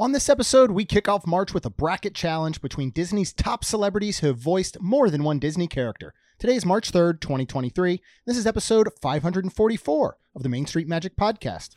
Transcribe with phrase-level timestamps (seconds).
[0.00, 4.20] On this episode, we kick off March with a bracket challenge between Disney's top celebrities
[4.20, 6.14] who have voiced more than one Disney character.
[6.38, 8.00] Today is March 3rd, 2023.
[8.24, 11.74] This is episode 544 of the Main Street Magic Podcast.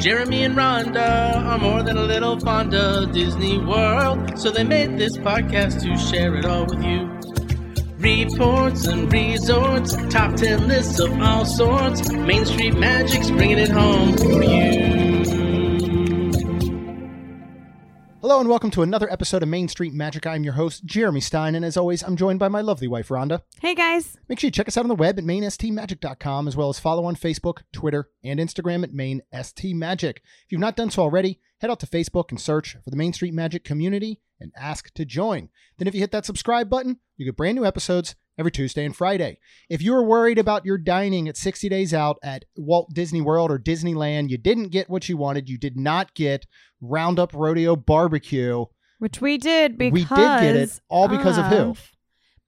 [0.00, 4.96] Jeremy and Rhonda are more than a little fond of Disney World, so they made
[4.96, 7.10] this podcast to share it all with you.
[7.98, 12.12] Reports and resorts, top 10 lists of all sorts.
[12.12, 15.05] Main Street Magic's bringing it home for you.
[18.26, 20.26] Hello and welcome to another episode of Main Street Magic.
[20.26, 23.42] I'm your host, Jeremy Stein, and as always, I'm joined by my lovely wife, Rhonda.
[23.60, 24.16] Hey guys.
[24.28, 27.04] Make sure you check us out on the web at mainstmagic.com, as well as follow
[27.04, 30.16] on Facebook, Twitter, and Instagram at mainstmagic.
[30.16, 33.12] If you've not done so already, head out to Facebook and search for the Main
[33.12, 35.48] Street Magic community and ask to join.
[35.78, 38.94] Then if you hit that subscribe button, you get brand new episodes every Tuesday and
[38.94, 39.38] Friday.
[39.68, 43.50] If you are worried about your dining at 60 days out at Walt Disney World
[43.50, 46.46] or Disneyland, you didn't get what you wanted, you did not get
[46.80, 48.66] Roundup Rodeo Barbecue.
[48.98, 51.74] Which we did because We did get it, all because of who?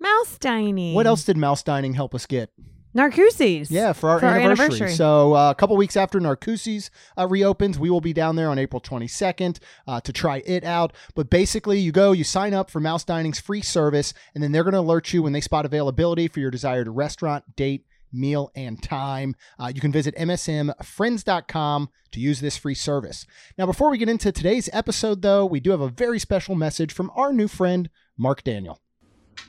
[0.00, 0.94] Mouse dining.
[0.94, 2.50] What else did Mouse Dining help us get?
[2.98, 3.70] Narcoossee's.
[3.70, 4.64] Yeah, for our, For our anniversary.
[4.64, 4.90] anniversary.
[4.96, 8.58] So uh, a couple weeks after Narcoossee's uh, reopens, we will be down there on
[8.58, 10.92] April 22nd uh, to try it out.
[11.14, 14.64] But basically, you go, you sign up for Mouse Dining's free service, and then they're
[14.64, 18.82] going to alert you when they spot availability for your desired restaurant, date, meal, and
[18.82, 19.36] time.
[19.60, 23.26] Uh, you can visit msmfriends.com to use this free service.
[23.56, 26.92] Now, before we get into today's episode, though, we do have a very special message
[26.92, 28.80] from our new friend, Mark Daniel.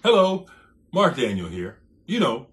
[0.04, 0.46] Hello,
[0.94, 1.80] Mark Daniel here.
[2.06, 2.48] You know,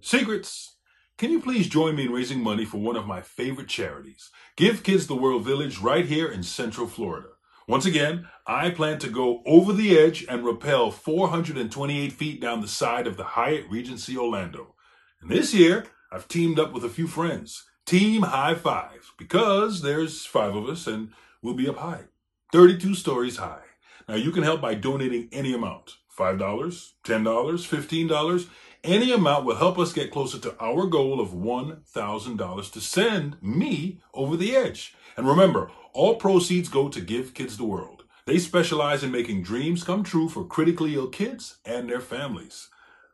[0.00, 0.76] secrets.
[1.16, 4.82] Can you please join me in raising money for one of my favorite charities, Give
[4.82, 7.28] Kids the World Village, right here in Central Florida?
[7.66, 12.68] Once again, I plan to go over the edge and rappel 428 feet down the
[12.68, 14.74] side of the Hyatt Regency Orlando.
[15.20, 17.64] And this year, I've teamed up with a few friends.
[17.84, 21.10] Team High Five, because there's five of us and
[21.42, 22.04] we'll be up high,
[22.52, 23.62] 32 stories high.
[24.08, 25.96] Now you can help by donating any amount.
[26.18, 28.48] $5, $10, $15,
[28.88, 34.00] any amount will help us get closer to our goal of $1,000 to send me
[34.14, 34.94] over the edge.
[35.16, 38.04] And remember, all proceeds go to Give Kids the World.
[38.24, 42.68] They specialize in making dreams come true for critically ill kids and their families.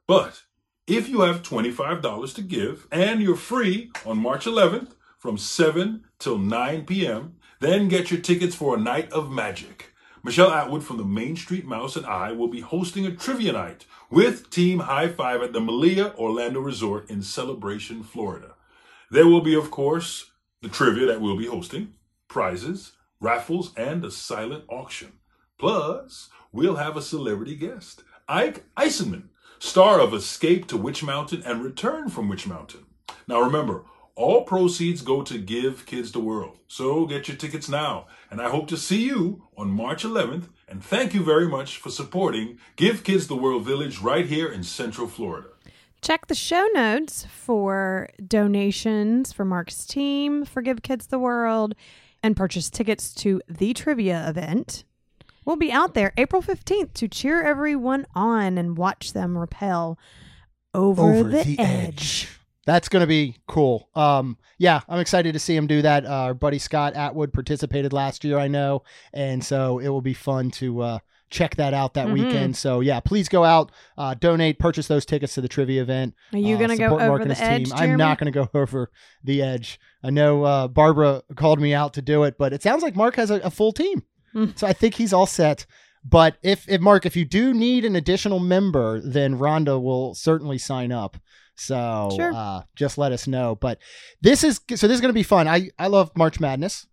[0.07, 0.43] But
[0.87, 6.39] if you have $25 to give and you're free on March 11th from 7 till
[6.39, 9.94] 9 p.m., then get your tickets for a night of magic.
[10.25, 13.85] Michelle Atwood from the Main Street Mouse and I will be hosting a trivia night
[14.09, 18.55] with Team High Five at the Melia Orlando Resort in Celebration, Florida.
[19.11, 20.31] There will be, of course,
[20.63, 21.93] the trivia that we'll be hosting,
[22.27, 25.13] prizes, raffles, and a silent auction.
[25.59, 29.25] Plus, we'll have a celebrity guest, Ike Eisenmann,
[29.59, 32.87] star of Escape to Witch Mountain and Return from Witch Mountain.
[33.29, 33.85] Now remember,
[34.17, 36.59] all proceeds go to Give Kids the World.
[36.69, 38.07] So get your tickets now.
[38.31, 40.49] And I hope to see you on March 11th.
[40.69, 44.63] And thank you very much for supporting Give Kids the World Village right here in
[44.63, 45.49] Central Florida.
[46.01, 51.75] Check the show notes for donations for Mark's team for Give Kids the World
[52.23, 54.85] and purchase tickets to the trivia event.
[55.45, 59.99] We'll be out there April 15th to cheer everyone on and watch them repel
[60.73, 62.29] over, the, edge.
[62.67, 63.89] That's going to be cool.
[63.95, 66.07] Um, yeah, I'm excited to see him do that.
[66.07, 68.83] Uh, our buddy Scott Atwood participated last year, I know,
[69.13, 70.99] and so it will be fun to uh,
[71.31, 72.13] check that out that Mhm.
[72.15, 72.57] weekend.
[72.57, 76.15] So yeah, please go out, uh, donate, purchase those tickets to the trivia event.
[76.33, 77.75] Are you uh, going to go Mark over and the his edge, team.
[77.77, 78.91] I'm not going to go over
[79.23, 79.79] the edge.
[80.03, 83.17] I know uh, Barbara called me out to do it, but it sounds like Mark
[83.17, 84.03] has a, a full team,
[84.35, 84.59] Mm.
[84.59, 85.67] so I think he's all set.
[86.07, 90.59] But if, if Mark, if you do need an additional member, then Rhonda will certainly
[90.59, 91.17] sign up.
[91.57, 92.33] So Sure.
[92.35, 93.55] uh, just let us know.
[93.55, 93.79] But
[94.23, 95.47] this is so this is going to be fun.
[95.49, 96.87] I I love March Madness.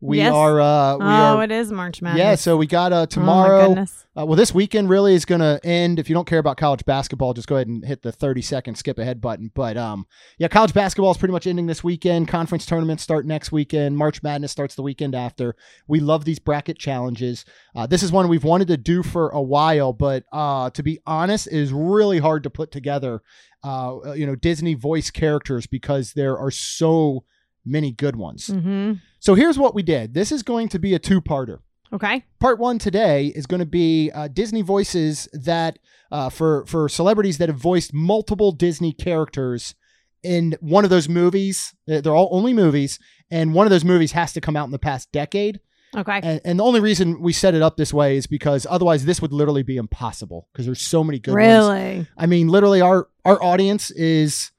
[0.00, 0.32] We Yes.
[0.32, 2.18] are uh, we oh, are it is March Madness.
[2.20, 2.34] yeah.
[2.36, 3.66] So we got uh, Oh, my tomorrow.
[3.68, 4.06] goodness.
[4.16, 5.98] Uh, well, this weekend really is going to end.
[5.98, 8.74] If you don't care about college basketball, just go ahead and hit the 30 second
[8.76, 9.50] skip ahead button.
[9.54, 10.06] But um,
[10.38, 12.28] yeah, college basketball is pretty much ending this weekend.
[12.28, 13.96] Conference tournaments start next weekend.
[13.96, 15.56] March Madness starts the weekend after.
[15.88, 17.44] We love these bracket challenges.
[17.74, 21.00] Uh, this is one we've wanted to do for a while, but uh, to be
[21.06, 23.20] honest, it is really hard to put together.
[23.64, 27.24] Uh, you know, Disney voice characters because there are so
[27.68, 28.46] many good ones.
[28.48, 30.14] hmm So here's what we did.
[30.14, 31.58] This is going to be a two-parter
[31.92, 32.24] Okay.
[32.38, 35.78] part one today is going to be uh, Disney voices that
[36.12, 39.74] uh, for for celebrities that have voiced multiple Disney characters
[40.22, 41.74] in one of those movies.
[41.90, 42.98] Uh, They're all only movies,
[43.30, 45.60] and one of those movies has to come out in the past decade.
[45.96, 46.20] Okay.
[46.22, 49.22] And, and the only reason we set it up this way is because otherwise this
[49.22, 51.46] would literally be impossible because there's so many good ones.
[51.46, 52.06] really?
[52.18, 54.50] I mean, literally, our our audience is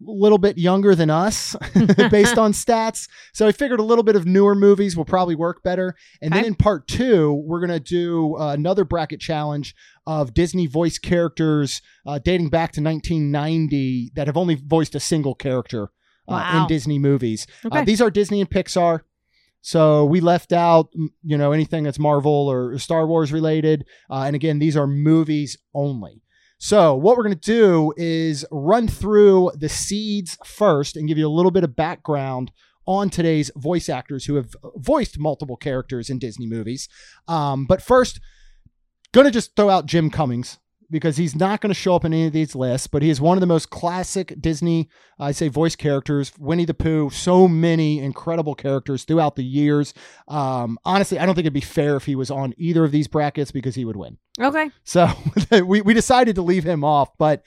[0.00, 1.56] little bit younger than us
[2.10, 3.08] based on stats.
[3.32, 5.94] So I figured a little bit of newer movies will probably work better.
[6.20, 9.74] And then in part two, we're going to do uh, another bracket challenge
[10.06, 15.34] of Disney voice characters uh, dating back to 1990 that have only voiced a single
[15.34, 15.88] character
[16.28, 17.46] uh, in Disney movies.
[17.64, 17.84] Uh, Okay.
[17.84, 19.00] these are Disney and Pixar.
[19.62, 20.90] So we left out,
[21.24, 23.84] you know, anything that's Marvel or Star Wars related.
[24.10, 26.22] Uh, and again, these are movies only.
[26.58, 31.26] So what we're going to do is run through the seeds first and give you
[31.26, 32.50] a little bit of background
[32.86, 36.88] on today's voice actors who have voiced multiple characters in Disney movies.
[37.28, 38.20] Um, but first,
[39.12, 40.58] going to just throw out Jim Cummings
[40.90, 43.20] because he's not going to show up in any of these lists, but he is
[43.20, 44.88] one of the most classic Disney,
[45.18, 46.32] I say, voice characters.
[46.38, 49.94] Winnie the Pooh, so many incredible characters throughout the years.
[50.28, 53.08] Um, honestly, I don't think it'd be fair if he was on either of these
[53.08, 54.18] brackets because he would win.
[54.40, 54.70] Okay.
[54.84, 55.08] So
[55.50, 57.16] we, we decided to leave him off.
[57.18, 57.42] But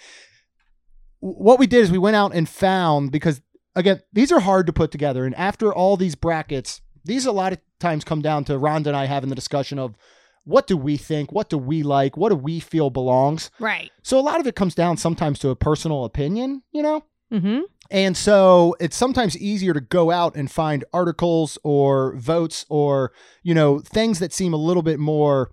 [1.20, 3.42] what we did is we went out and found, because
[3.76, 5.26] again, these are hard to put together.
[5.26, 8.96] And after all these brackets, these a lot of times come down to Rhonda and
[8.96, 9.96] I having the discussion of
[10.44, 11.32] what do we think?
[11.32, 12.18] What do we like?
[12.18, 13.52] What do we feel belongs?
[13.60, 13.92] Right.
[14.02, 17.04] So a lot of it comes down sometimes to a personal opinion, you know?
[17.32, 17.62] Mm-hmm.
[17.92, 23.12] And so it's sometimes easier to go out and find articles or votes or,
[23.44, 25.52] you know, things that seem a little bit more,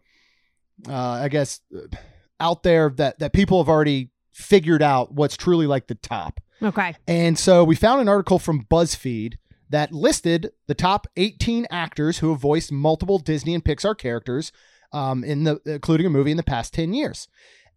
[0.88, 1.96] uh, I guess, uh,
[2.40, 6.40] out there that, that people have already figured out what's truly like the top.
[6.62, 6.94] Okay.
[7.06, 9.34] And so we found an article from BuzzFeed
[9.68, 14.52] that listed the top 18 actors who have voiced multiple Disney and Pixar characters,
[14.96, 17.28] um, in the including a movie in the past 10 years,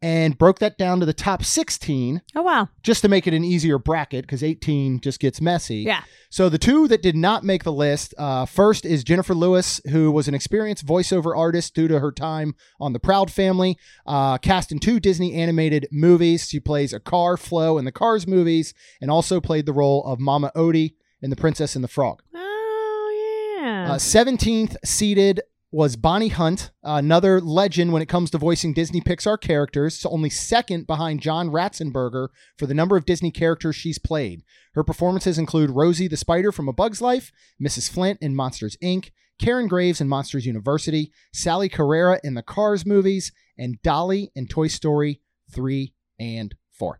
[0.01, 2.69] and broke that down to the top 16 Oh wow.
[2.83, 5.79] just to make it an easier bracket because 18 just gets messy.
[5.79, 6.03] Yeah.
[6.29, 10.09] So the two that did not make the list, uh, first is Jennifer Lewis, who
[10.11, 14.71] was an experienced voiceover artist due to her time on The Proud Family, uh, cast
[14.71, 16.47] in two Disney animated movies.
[16.47, 20.19] She plays a car, Flo, in the Cars movies, and also played the role of
[20.21, 22.21] Mama Odie in The Princess and the Frog.
[22.33, 23.91] Oh yeah.
[23.91, 29.39] Uh, 17th seeded was Bonnie Hunt, another legend when it comes to voicing Disney Pixar
[29.39, 34.43] characters, so only second behind John Ratzenberger for the number of Disney characters she's played.
[34.73, 37.31] Her performances include Rosie the Spider from A Bug's Life,
[37.61, 37.89] Mrs.
[37.89, 43.31] Flint in Monsters Inc., Karen Graves in Monsters University, Sally Carrera in the Cars movies,
[43.57, 45.21] and Dolly in Toy Story
[45.53, 46.99] 3 and 4.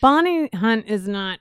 [0.00, 1.40] Bonnie Hunt is not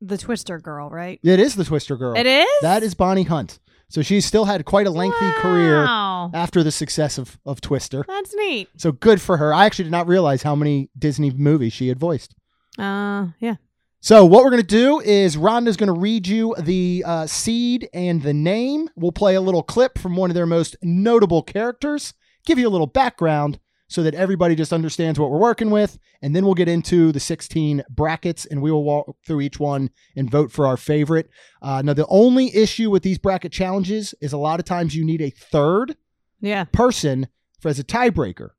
[0.00, 1.20] the Twister girl, right?
[1.22, 2.16] It is the Twister Girl.
[2.16, 2.48] It is.
[2.60, 3.58] That is Bonnie Hunt.
[3.92, 8.06] So she's still had quite a lengthy career after the success of, of Twister.
[8.08, 8.70] That's neat.
[8.78, 9.52] So good for her.
[9.52, 12.34] I actually did not realize how many Disney movies she had voiced.
[12.78, 13.56] Uh, yeah.
[14.00, 17.90] So what we're going to do is Rhonda's going to read you the uh, seed
[17.92, 18.88] and the name.
[18.96, 22.14] We'll play a little clip from one of their most notable characters,
[22.46, 23.60] give you a little background
[23.92, 27.20] so that everybody just understands what we're working with, and then we'll get into the
[27.20, 31.28] 16 brackets and we will walk through each one and vote for our favorite.
[31.60, 35.04] Uh, now, the only issue with these bracket challenges is a lot of times you
[35.04, 35.94] need a third
[36.40, 36.64] Yeah.
[36.64, 37.26] person
[37.60, 38.50] for as a tiebreaker.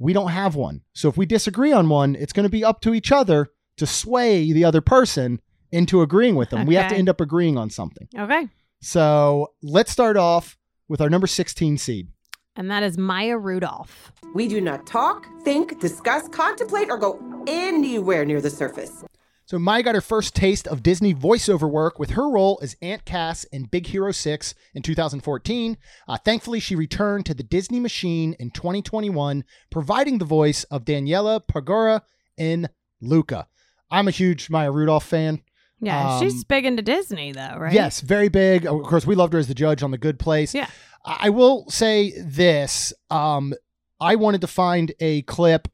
[0.00, 0.80] We don't have one.
[0.92, 3.86] So if we disagree on one, it's going to be up to each other to
[3.86, 5.40] sway the other person
[5.70, 6.66] into agreeing with them.
[6.66, 8.08] We have to end up agreeing on something.
[8.18, 8.48] Okay.
[8.80, 10.58] So let's start off
[10.88, 12.08] with our number 16 seed.
[12.56, 14.12] And that is Maya Rudolph.
[14.34, 19.04] We do not talk, think, discuss, contemplate, or go anywhere near the surface.
[19.46, 23.04] So Maya got her first taste of Disney voiceover work with her role as Aunt
[23.04, 25.76] Cass in Big Hero 6 in 2014.
[26.06, 31.40] Uh, thankfully, she returned to the Disney machine in 2021, providing the voice of Daniela
[31.40, 32.00] Paguro
[32.36, 32.68] in
[33.00, 33.48] Luca.
[33.90, 35.42] I'm a huge Maya Rudolph fan.
[35.80, 37.72] Yeah, Um, she's big into Disney though, right?
[37.72, 38.66] Yes, very big.
[38.66, 40.54] Of course, we loved her as the judge on The Good Place.
[40.54, 40.68] Yeah.
[41.04, 42.92] I will say this.
[43.10, 43.54] Um,
[44.00, 45.68] I wanted to find a clip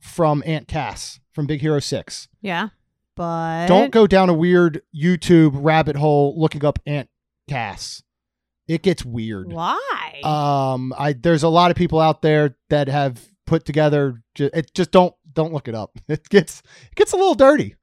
[0.00, 2.28] from Aunt Cass from Big Hero 6.
[2.40, 2.68] Yeah.
[3.16, 7.08] But Don't go down a weird YouTube rabbit hole looking up Aunt
[7.48, 8.02] Cass.
[8.66, 9.52] It gets weird.
[9.52, 10.20] Why?
[10.24, 14.22] Um, I there's a lot of people out there that have put together.
[14.38, 15.98] It just don't don't look it up.
[16.08, 17.74] It gets it gets a little dirty.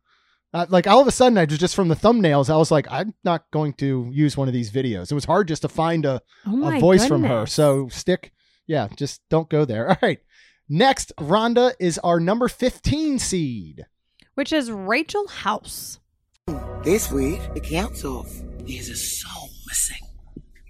[0.54, 2.88] Uh, like all of a sudden, I just just from the thumbnails, I was like,
[2.90, 5.12] I'm not going to use one of these videos.
[5.12, 7.46] It was hard just to find a, oh a my voice from her.
[7.46, 8.32] So stick,
[8.66, 9.90] yeah, just don't go there.
[9.92, 10.20] All right.
[10.70, 13.86] Next, Rhonda is our number 15 seed.
[14.36, 16.00] which is Rachel House.
[16.84, 18.32] This week, the count's off.
[18.60, 20.08] There's a soul missing.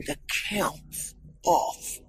[0.07, 0.17] The
[0.49, 1.99] count's off.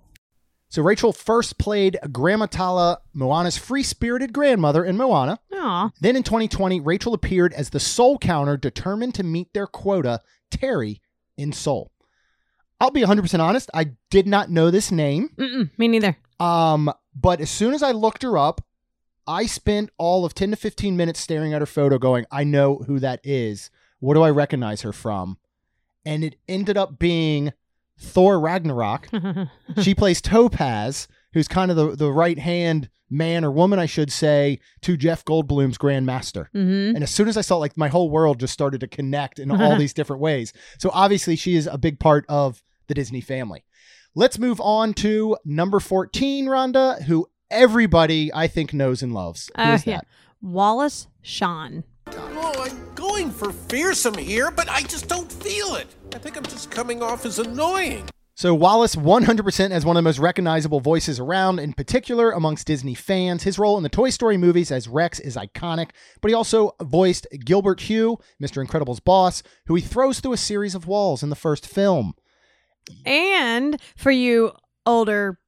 [0.78, 5.40] So Rachel first played Grandma Tala, Moana's free-spirited grandmother in Moana.
[5.52, 5.90] Aw.
[6.00, 10.20] Then in 2020, Rachel appeared as the soul counter determined to meet their quota,
[10.52, 11.02] Terry,
[11.37, 11.90] in Soul.
[12.80, 15.30] I'll be 100% honest, I did not know this name.
[15.37, 16.16] Mm-mm, me neither.
[16.38, 18.61] Um, but as soon as I looked her up,
[19.26, 22.85] I spent all of 10 to 15 minutes staring at her photo going, I know
[22.87, 23.70] who that is.
[23.99, 25.38] What do I recognize her from?
[26.06, 27.52] And it ended up being
[27.98, 29.08] Thor Ragnarok.
[29.82, 34.12] she plays Topaz, who's kind of the, the right hand man or woman, I should
[34.12, 36.48] say, to Jeff Goldblum's Grandmaster.
[36.52, 39.38] hmm And as soon as I saw, like, my whole world just started to connect
[39.38, 40.52] in all these different ways.
[40.78, 43.64] So obviously, she is a big part of the Disney family.
[44.14, 49.50] Let's move on to number 14, Rhonda, who everybody I think knows and loves.
[49.56, 49.96] Who is yeah.
[49.96, 50.06] that?
[50.40, 51.84] Wallace Shawn.
[53.18, 55.88] Going for fearsome here, but I just don't feel it.
[56.14, 58.08] I think I'm just coming off as annoying.
[58.37, 62.94] So Wallace 100% as one of the most recognizable voices around, in particular amongst Disney
[62.94, 63.42] fans.
[63.42, 67.26] His role in the Toy Story movies as Rex is iconic, but he also voiced
[67.44, 68.60] Gilbert Huph, Mr.
[68.60, 72.14] Incredible's boss, who he throws through a series of walls in the first film.
[73.04, 74.52] And for you
[74.87, 75.40] older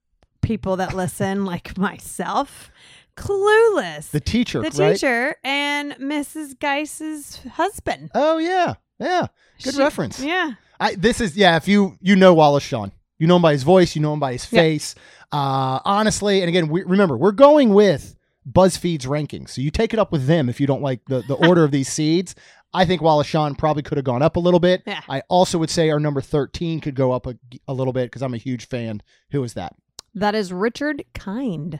[0.43, 2.73] people that listen, like myself,
[3.17, 4.11] Clueless.
[4.11, 4.93] The teacher, the right?
[4.95, 6.59] teacher and Mrs.
[6.59, 8.11] Geist's husband.
[8.14, 9.26] Oh yeah, yeah.
[9.62, 10.21] Good She- reference.
[10.21, 10.52] Yeah.
[10.79, 11.57] I, this is yeah.
[11.57, 14.21] If you you know Wallace Shawn, you know him by his voice, you know him
[14.21, 14.61] by his Yeah.
[14.61, 14.95] face.
[15.33, 18.17] Uh, honestly, and again, we, remember we're going with
[18.50, 21.35] BuzzFeed's rankings, so you take it up with them if you don't like the the
[21.49, 22.35] order of these seeds.
[22.73, 24.83] I think Wallace Shawn probably could have gone up a little bit.
[24.87, 25.00] Yeah.
[25.09, 27.35] I also would say our number thirteen could go up a,
[27.69, 29.02] a little bit because I'm a huge fan.
[29.33, 29.75] Who is that?
[30.14, 31.79] That is Richard Kind.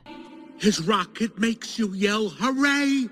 [0.61, 3.09] His rocket makes you yell, hooray!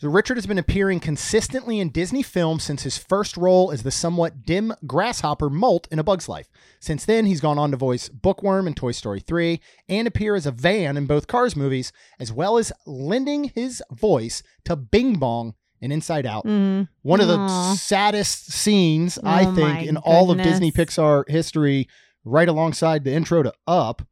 [0.00, 3.90] So Richard has been appearing consistently in Disney films since his first role as the
[3.90, 6.48] somewhat dim grasshopper Molt in A Bug's Life.
[6.78, 10.46] Since then, he's gone on to voice Bookworm in Toy Story 3 and appear as
[10.46, 15.54] a van in both Cars movies, as well as lending his voice to Bing Bong
[15.80, 16.46] in Inside Out.
[16.46, 16.86] Mm.
[17.02, 17.74] One of the Aw.
[17.74, 20.38] saddest scenes, I Oh think, my in all of.
[20.38, 21.88] Disney Pixar history,
[22.24, 24.02] right alongside the intro to Up,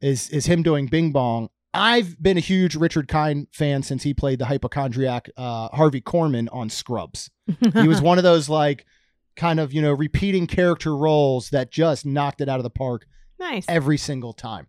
[0.00, 1.48] is is him doing Bing Bong.
[1.74, 6.48] I've been a huge Richard Kind fan since he played the hypochondriac uh, Harvey Corman
[6.50, 7.30] on Scrubs.
[7.74, 8.86] He was one of those like
[9.36, 13.06] kind of you know repeating character roles that just knocked it out of the park
[13.38, 13.64] nice.
[13.68, 14.68] every single time.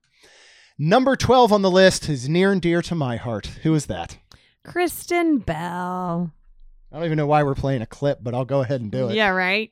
[0.77, 3.45] Number twelve on the list is near and dear to my heart.
[3.63, 4.17] Who is that?
[4.63, 6.31] Kristen Bell.
[6.91, 9.09] I don't even know why we're playing a clip, but I'll go ahead and do
[9.09, 9.15] it.
[9.15, 9.71] Yeah, right.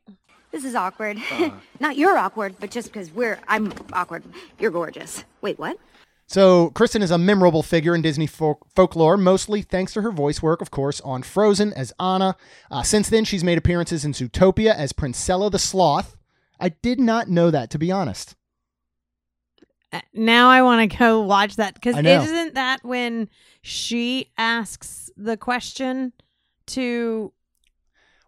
[0.52, 1.18] This is awkward.
[1.80, 4.24] Not you're awkward, but just because we're I'm awkward.
[4.60, 5.24] You're gorgeous.
[5.42, 5.78] Wait, what?
[6.34, 10.42] So, Kristen is a memorable figure in Disney folk- folklore, mostly thanks to her voice
[10.42, 12.36] work, of course, on Frozen as Anna.
[12.72, 16.18] Uh, since then, she's made appearances in Zootopia as Priscilla the Sloth.
[16.60, 18.36] I did not know that, to be honest.
[19.92, 23.30] Uh, Now I want to go watch that because isn't that when
[23.62, 26.14] she asks the question
[26.68, 27.32] to?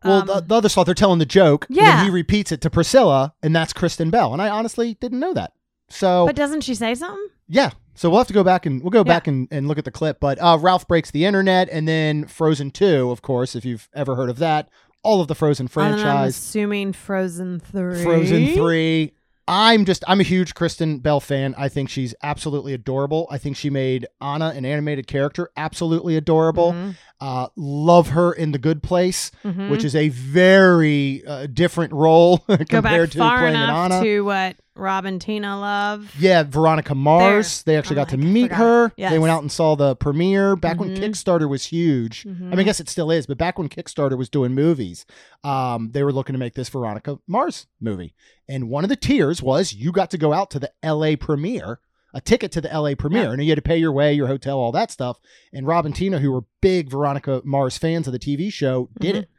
[0.04, 1.66] Well, um, the, the other sloth, they're telling the joke.
[1.70, 2.04] and Yeah.
[2.04, 4.32] he repeats it to Priscilla, and that's Kristen Bell.
[4.32, 5.54] And I honestly didn't know that.
[5.90, 7.30] So, but doesn't she say something?
[7.48, 7.72] Yeah.
[7.98, 9.04] So we'll have to go back and we'll go Yeah.
[9.04, 10.20] back and, and look at the clip.
[10.20, 14.16] But uh, Ralph breaks the internet, and then Frozen 2, of course, if you've ever
[14.16, 14.70] heard of that.
[15.04, 16.36] All of the Frozen And I'm franchise.
[16.38, 18.04] assuming Frozen three.
[18.04, 19.12] Frozen 3.
[19.48, 21.54] I'm just I'm a huge Kristen Bell fan.
[21.56, 23.28] I think she's absolutely adorable.
[23.30, 26.72] I think she made Anna an animated character absolutely adorable.
[26.74, 26.96] Mhm.
[27.26, 29.70] Uh, love her in The Good Place, Mhm.
[29.72, 34.04] which is a very uh, different role Go compared back to playing Anna.
[34.04, 36.14] to what Rob and Tina love.
[36.20, 37.64] yeah, Veronica Mars.
[37.64, 38.92] They actually I'm got to I meet her.
[38.96, 39.12] Yes.
[39.12, 41.00] They went out and saw the premiere back when Mhm.
[41.02, 42.26] Kickstarter was huge.
[42.28, 42.66] I mean, I Mhm.
[42.66, 45.06] guess it still is, but back when Kickstarter was doing movies,
[45.44, 48.14] um, they were looking to make this Veronica Mars movie.
[48.48, 51.80] And one of the tiers was you got to go out to the LA premiere,
[52.16, 53.32] a ticket to the LA premiere, Yeah.
[53.34, 55.20] and you had to pay your way, your hotel, all that stuff.
[55.54, 59.16] And Rob and Tina, who were big Veronica Mars fans of the TV show, did
[59.16, 59.20] Mhm.
[59.20, 59.30] it.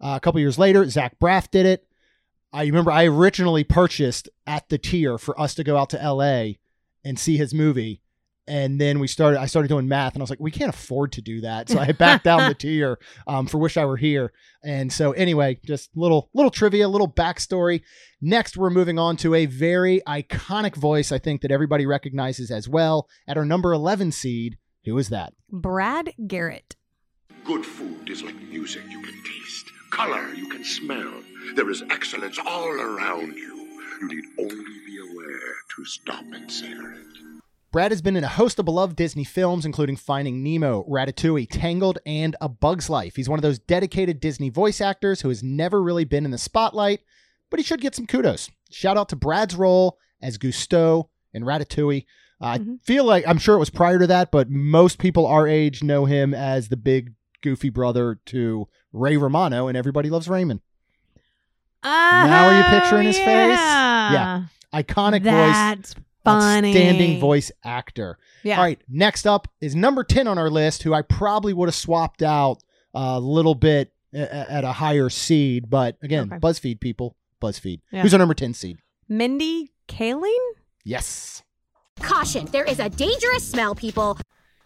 [0.00, 1.86] Uh, a couple years later, Zach Braff did it.
[2.52, 6.58] I remember I originally purchased at the tier for us to go out to LA
[7.04, 8.00] and see his movie.
[8.46, 11.12] And then we started, I started doing math and I was like, we can't afford
[11.12, 11.70] to do that.
[11.70, 14.32] So I backed down the tier um, for Wish I Were Here.
[14.62, 17.82] And so anyway, just little, little trivia, little backstory.
[18.20, 22.68] Next, we're moving on to a very iconic voice, I think that everybody recognizes as
[22.68, 23.08] well.
[23.26, 25.32] At our number 11 seed, who is that?
[25.50, 26.76] Brad Garrett.
[27.44, 31.22] Good food is like music you can taste, color you can smell.
[31.54, 33.54] There is excellence all around you.
[34.00, 37.43] You need only be aware to stop and savor it.
[37.74, 41.98] Brad has been in a host of beloved Disney films, including Finding Nemo, Ratatouille, Tangled,
[42.06, 43.16] and A Bug's Life.
[43.16, 46.38] He's one of those dedicated Disney voice actors who has never really been in the
[46.38, 47.00] spotlight,
[47.50, 48.48] but he should get some kudos.
[48.70, 52.04] Shout out to Brad's role as Gusteau in Ratatouille.
[52.40, 52.80] I Mhm.
[52.84, 56.04] feel like I'm sure it was prior to that, but most people our age know
[56.04, 60.60] him as the big goofy brother to Ray Romano, and everybody loves Raymond.
[61.82, 63.26] now are you picturing his face?
[63.26, 64.12] yeah.
[64.12, 64.44] Yeah.
[64.72, 65.94] Iconic voice.
[66.24, 66.70] That's funny.
[66.70, 68.18] outstanding voice actor.
[68.42, 68.56] Yeah.
[68.58, 71.74] All right, next up is number 10 on our list, who I probably would have
[71.74, 72.58] swapped out
[72.94, 75.68] a little bit a- a- at a higher seed.
[75.68, 76.38] But again, Okay.
[76.40, 77.80] BuzzFeed people, BuzzFeed.
[77.92, 78.02] Yeah.
[78.02, 78.78] Who's our number 10 seed?
[79.08, 80.38] Mindy Kaling?
[80.84, 81.42] Yes.
[82.00, 84.18] Caution, there is a dangerous smell, people.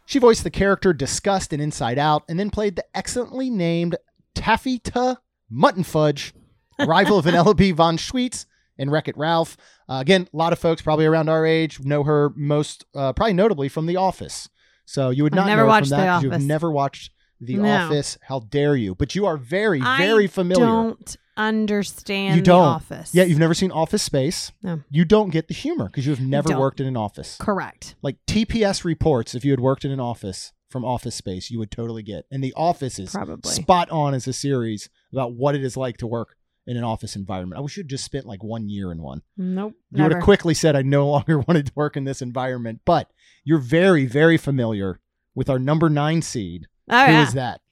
[0.07, 3.97] She voiced the character Disgust in Inside Out and then played the excellently named
[4.35, 5.19] Taffeta
[5.51, 6.33] Mutton Fudge,
[6.79, 8.47] rival of Vanellope von Schweetz
[8.79, 9.57] in Wreck It Ralph.
[9.89, 13.33] Uh, again, a lot of folks probably around our age know her most, uh, probably
[13.35, 14.49] notably from The Office.
[14.85, 17.69] So you would I've not never know watched from that you've never watched The No.
[17.87, 18.17] Office.
[18.23, 18.95] How dare you?
[18.95, 20.65] But you are very, very familiar.
[20.65, 20.67] I familiar.
[20.67, 22.63] don't understand you don't.
[22.63, 23.15] The Office.
[23.15, 24.51] Yeah, you've never seen Office Space.
[24.63, 24.81] No.
[24.91, 26.59] You don't get the humor because you have never don't.
[26.61, 27.37] worked in an office.
[27.39, 27.95] Correct.
[28.03, 31.71] Like TPS reports, if you had worked in an office from Office Space, you would
[31.71, 32.25] totally get.
[32.31, 33.51] And The Office is Probably.
[33.53, 36.37] spot on as a series about what it is like to work
[36.69, 37.59] in an office environment.
[37.59, 39.23] I wish you'd just spent like one year in one.
[39.39, 39.73] Nope.
[39.91, 42.83] You would have quickly said, I no longer wanted to work in this environment.
[42.85, 43.11] But
[43.43, 45.01] you're very, very familiar
[45.35, 46.67] with our number nine seed.
[46.91, 47.23] Oh, Who yeah.
[47.27, 47.63] is that?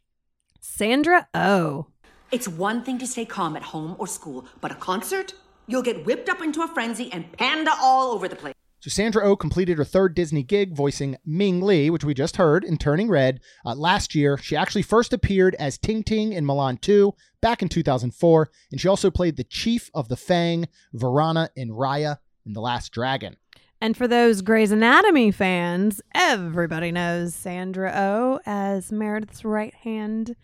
[0.61, 1.89] Sandra Oh.
[2.33, 5.35] It's one thing to stay calm at home or school, but a concert?
[5.69, 8.55] You'll get whipped up into a frenzy and panda all over the place.
[8.87, 12.63] So Sandra Oh completed her third Disney gig voicing Ming Lee, which we just heard
[12.63, 14.39] in Turning Red uh, last year.
[14.39, 18.87] She actually first appeared as Ting Ting in Mulan 2 back in 2004, and she
[18.87, 23.35] also played the chief of the Fang, Virana, in Raya in The Last Dragon.
[23.81, 30.37] And for those Grey's Anatomy fans, everybody knows Sandra Oh as Meredith's right hand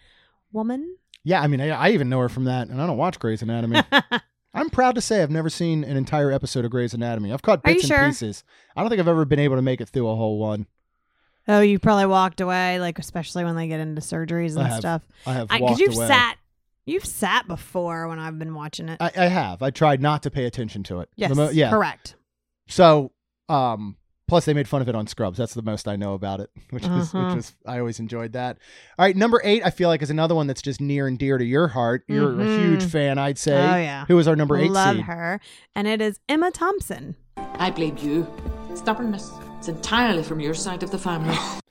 [0.51, 0.97] woman.
[1.23, 3.43] Yeah, I mean, I, I even know her from that, and I don't watch Grey's
[3.43, 3.83] Anatomy.
[4.55, 7.33] I'm proud to say I've never seen an entire episode of Grey's Anatomy.
[7.33, 8.07] I've caught Are bits and sure?
[8.07, 8.45] pieces.
[8.77, 10.67] I don't think I've ever been able to make it through a whole one.
[11.49, 14.79] Oh, you probably walked away, like especially when they get into surgeries and I have.
[14.81, 15.03] stuff.
[15.27, 16.07] I have Because you've away.
[16.07, 16.37] sat,
[16.85, 18.99] you've sat before when I've been watching it.
[19.01, 19.63] I, I have.
[19.63, 21.09] I tried not to pay attention to it.
[21.17, 21.71] The yes, mo- yeah.
[21.71, 22.15] correct.
[22.69, 23.11] So,
[23.49, 23.97] um,
[24.33, 25.37] plus they made fun of it on Scrubs.
[25.37, 27.27] That's the most I know about it, which was Uh-huh.
[27.27, 28.57] which was I always enjoyed that.
[28.99, 31.37] All right, number eight, I feel like is another one that's just near and dear
[31.37, 32.05] to your heart.
[32.09, 32.91] You're a huge Mhm.
[32.91, 33.55] fan, I'd say.
[33.61, 34.07] Oh yeah.
[34.07, 35.05] Who is our number eight Love seed?
[35.05, 35.39] her,
[35.77, 37.15] and it is Emma Thompson.
[37.37, 38.27] I blame you.
[38.75, 39.31] Stubbornness.
[39.59, 41.37] It's entirely from your side of the family.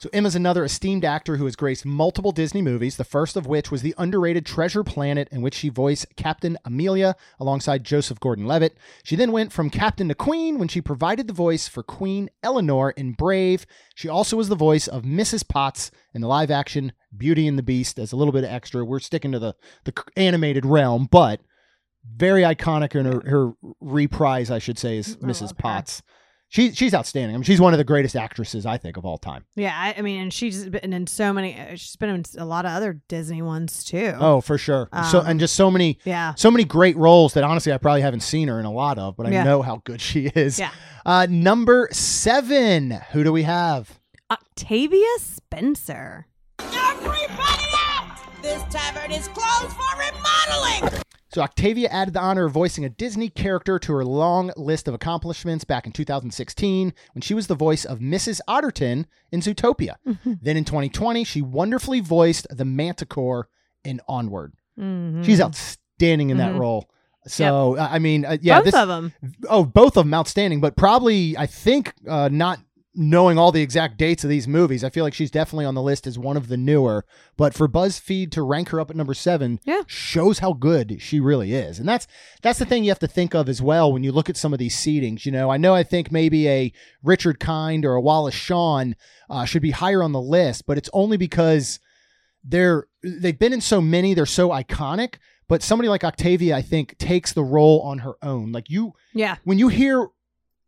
[0.00, 3.70] So Emma's another esteemed actor who has graced multiple Disney movies, the first of which
[3.70, 8.78] was the underrated Treasure Planet, in which she voiced Captain Amelia alongside Joseph Gordon-Levitt.
[9.02, 12.92] She then went from Captain to Queen when she provided the voice for Queen Elinor
[12.92, 13.66] in Brave.
[13.94, 15.46] She also was the voice of Mrs.
[15.46, 18.82] Potts in the live-action Beauty and the Beast as a little bit of extra.
[18.82, 21.42] We're sticking to the the animated realm, but
[22.16, 25.54] very iconic in her, her reprise, I should say, is Mrs.
[25.54, 26.00] Potts.
[26.52, 27.34] She, she's outstanding.
[27.34, 29.44] I mean, she's one of the greatest actresses, I think, of all time.
[29.54, 31.56] Yeah, I, I mean, and she's been in so many.
[31.56, 34.14] uh, She's been in a lot of other Disney ones too.
[34.18, 34.88] Oh, for sure.
[35.12, 36.34] so Um, and just so many, yeah.
[36.34, 39.16] so many great roles that honestly I probably haven't seen her in a lot of,
[39.16, 39.44] but I Yeah.
[39.44, 40.58] know how good she is.
[40.58, 40.70] Yeah.
[41.06, 42.90] Uh, number seven.
[43.12, 44.00] Who do we have?
[44.28, 46.26] Octavia Spencer.
[46.58, 48.18] Everybody out!
[48.42, 51.00] This tavern is closed for remodeling.
[51.32, 54.94] So Octavia added the honor of voicing a Disney character to her long list of
[54.94, 58.40] accomplishments back in 2016 when she was the voice of Mrs.
[58.48, 59.94] Otterton in Zootopia.
[60.24, 63.48] then in 2020, she wonderfully voiced the Manticore
[63.84, 64.54] in Onward.
[64.78, 65.24] Mhm.
[65.24, 66.58] She's outstanding in that Mhm.
[66.58, 66.90] role.
[67.26, 69.12] So I I mean, uh, yeah, Both this, them.
[69.48, 72.58] Oh, both of them outstanding, but probably I think uh, not
[72.94, 74.82] knowing all the exact dates of these movies.
[74.82, 77.04] I feel like she's definitely on the list as one of the newer.
[77.36, 79.82] But for BuzzFeed to rank her up at number seven, yeah.
[79.86, 82.06] shows how good she really is, and that's
[82.42, 84.52] that's the thing you have to think of as well when you look at some
[84.52, 85.24] of these seedings.
[85.24, 86.72] You know, I know I think maybe a
[87.02, 88.96] Richard Kind or a Wallace Shawn
[89.28, 91.78] uh, should be higher on the list, but it's only because
[92.42, 95.14] they're they've been in so many, they're so iconic.
[95.48, 98.52] But somebody like Octavia, I think, takes the role on her own.
[98.52, 99.36] Like you, Yeah.
[99.42, 100.06] when you hear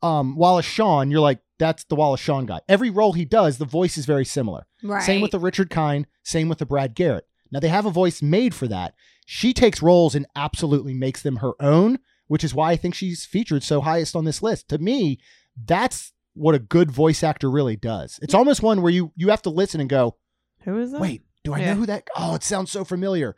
[0.03, 2.61] um, Wallace Shawn, you're like, that's the Wallace Shawn guy.
[2.69, 4.67] Every role he does, the voice is very similar.
[4.83, 5.03] Right.
[5.03, 7.27] Same with the Richard Kind, same with the Brad Garrett.
[7.51, 8.95] Now they have a voice made for that.
[9.27, 13.25] She takes roles and absolutely makes them her own, which is why I think she's
[13.25, 14.69] featured so highest on this list.
[14.71, 15.19] To me,
[15.65, 18.19] that's what a good voice actor really does.
[18.23, 20.17] It's almost one where you you have to listen and go,
[20.65, 21.01] Who is that?
[21.01, 21.75] Wait, do I Yeah.
[21.75, 22.09] know who that?
[22.17, 23.37] Oh, it sounds so familiar.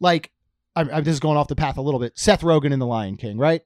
[0.00, 0.32] Like
[0.76, 2.18] I'm, I'm just going off the path a little bit.
[2.18, 3.62] Seth Rogen in The Lion King, right?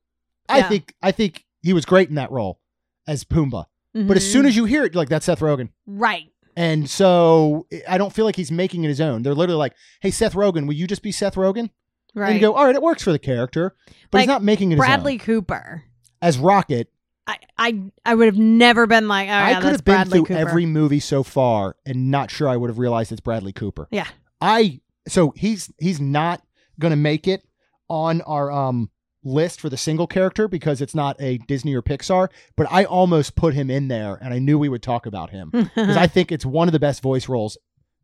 [0.51, 2.61] I think I think he was great in that role
[3.07, 3.65] as Pumbaa.
[3.95, 4.49] But as soon Mhm.
[4.49, 5.71] as you hear it, you're like that's Seth Rogen.
[5.87, 6.31] Right.
[6.57, 9.23] And so I don't feel like he's making it his own.
[9.23, 11.71] They're literally like, "Hey, Seth Rogen, will you just be Seth Rogen?"
[12.15, 12.31] Right.
[12.31, 13.75] And you go, "All right, it works for the character,"
[14.11, 15.27] but Like he's not making it Bradley his own.
[15.27, 15.85] Cooper.
[16.21, 16.89] As Rocket,
[17.27, 20.19] I, I I would have never been like, oh, I yeah, could have been Bradley
[20.19, 20.39] through Cooper.
[20.49, 23.87] every movie so far and not sure I would have realized it's Bradley Cooper.
[23.91, 24.07] Yeah.
[24.41, 26.43] I so he's he's not
[26.81, 27.43] gonna make it
[27.89, 28.91] on our um
[29.29, 33.37] list for the single character because it's not a Disney or Pixar, but I almost
[33.37, 36.33] put him in there and I knew we would talk about him because I think
[36.33, 37.59] it's one of the best voice roles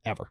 [0.04, 0.30] ever.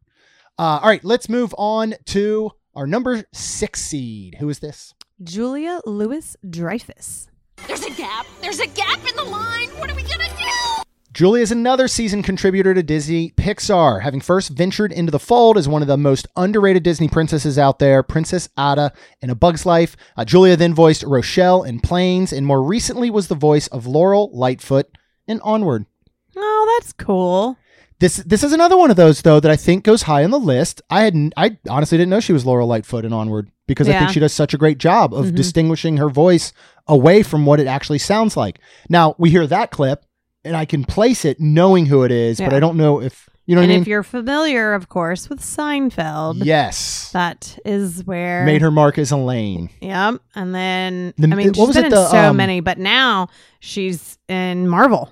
[0.58, 4.36] Uh, all right, let's move on to our number six seed.
[4.40, 4.94] Who is this?
[5.24, 7.28] Julia Louis Dreyfus.
[7.68, 8.26] There's a gap.
[8.42, 9.70] There's a gap in the line.
[9.80, 10.83] What are we gonna do?
[11.14, 15.68] Julia is another season contributor to Disney Pixar, having first ventured into the fold as
[15.68, 19.96] one of the most underrated Disney princesses out there, Princess Atta in A Bug's Life.
[20.18, 24.32] Uh, Julia then voiced Rochelle in Planes, and more recently was the voice of Laurel
[24.34, 24.88] Lightfoot
[25.28, 25.86] in Onward.
[26.36, 27.58] Oh, that's cool.
[28.00, 30.40] This this is another one of those though that I think goes high on the
[30.40, 30.82] list.
[30.90, 34.10] I had I honestly didn't know she was Laurel Lightfoot in Onward because I think
[34.12, 35.36] she does such a great job of Mhm.
[35.36, 36.52] distinguishing her voice
[36.88, 38.60] away from what it actually sounds like.
[38.90, 40.04] Now we hear that clip
[40.46, 43.56] and I can place it knowing who it is, but I don't know if you
[43.56, 43.82] know what and I mean.
[43.82, 49.12] if you're familiar, of course, with Seinfeld, yes, that is where made her mark as
[49.12, 49.70] Elaine.
[49.82, 50.22] Yep.
[50.36, 52.60] And then The- I mean, what she's was been it, in the, so um, many,
[52.62, 53.28] but now
[53.60, 55.12] she's in Marvel.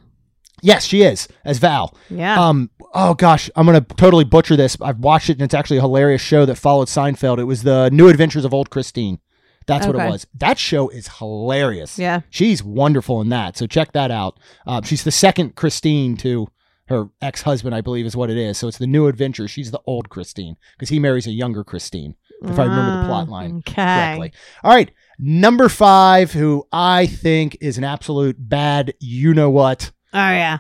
[0.62, 1.96] Yes, she is as Val.
[2.10, 2.40] Yeah.
[2.48, 2.70] Um.
[2.94, 4.78] Oh gosh, I'm gonna totally butcher this.
[4.80, 7.40] I've watched it, and it's actually a hilarious show that followed Seinfeld.
[7.40, 9.20] It was the New Adventures of Old Christine.
[9.68, 10.10] That's what it Okay.
[10.10, 10.28] was.
[10.36, 11.98] That show is hilarious.
[12.00, 12.22] Yeah.
[12.30, 13.58] she's wonderful in that.
[13.58, 14.40] So check that out.
[14.68, 16.48] Uh, she's the second Christine to
[16.88, 18.58] her ex-husband, I believe, is what it is.
[18.58, 19.48] So it's the New Adventure.
[19.48, 23.28] She's the old Christine because he marries a younger Christine, if I remember the plot
[23.30, 23.74] Ah, line okay.
[23.76, 24.34] correctly.
[24.64, 28.94] All right, number five, who I think is an absolute bad.
[29.00, 29.92] You know what?
[30.14, 30.58] Oh yeah.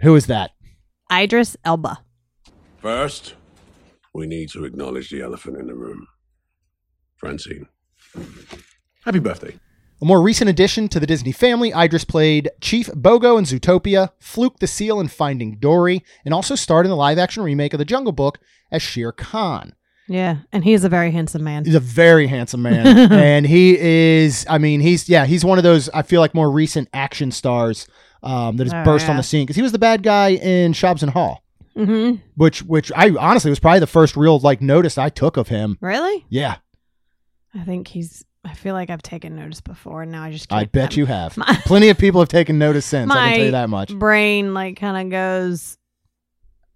[0.00, 0.50] Who is that?
[1.12, 1.98] Idris Elba.
[2.78, 3.34] First,
[4.14, 6.06] we need to acknowledge the elephant in the room.
[7.16, 7.66] Francine.
[9.04, 9.58] Happy birthday.
[10.00, 14.60] A more recent addition to the Disney family, Idris played Chief Bogo in Zootopia, Fluke
[14.60, 17.84] the Seal in Finding Dory, and also starred in the live action remake of The
[17.84, 18.38] Jungle Book
[18.70, 19.74] as Shere Khan.
[20.06, 21.64] Yeah, and he is a very handsome man.
[21.64, 22.86] He's a very handsome man.
[23.12, 26.50] and he is, I mean, he's, yeah, he's one of those, I feel like, more
[26.50, 27.88] recent action stars
[28.22, 30.74] um, that has Oh, burst on the scene because he was the bad guy in
[30.74, 31.36] Hobbs and Shaw.
[31.76, 32.22] Mm-hmm.
[32.36, 35.76] Which, which I honestly was probably the first real like notice I took of him.
[35.80, 36.24] Really?
[36.28, 36.56] Yeah,
[37.54, 38.24] I think he's.
[38.44, 40.52] I feel like I've taken notice before, and now I just.
[40.52, 41.36] I bet I'm- you have.
[41.36, 43.10] My, Plenty of people have taken notice since.
[43.10, 43.92] I can tell you that much.
[43.94, 45.76] brain like kind of goes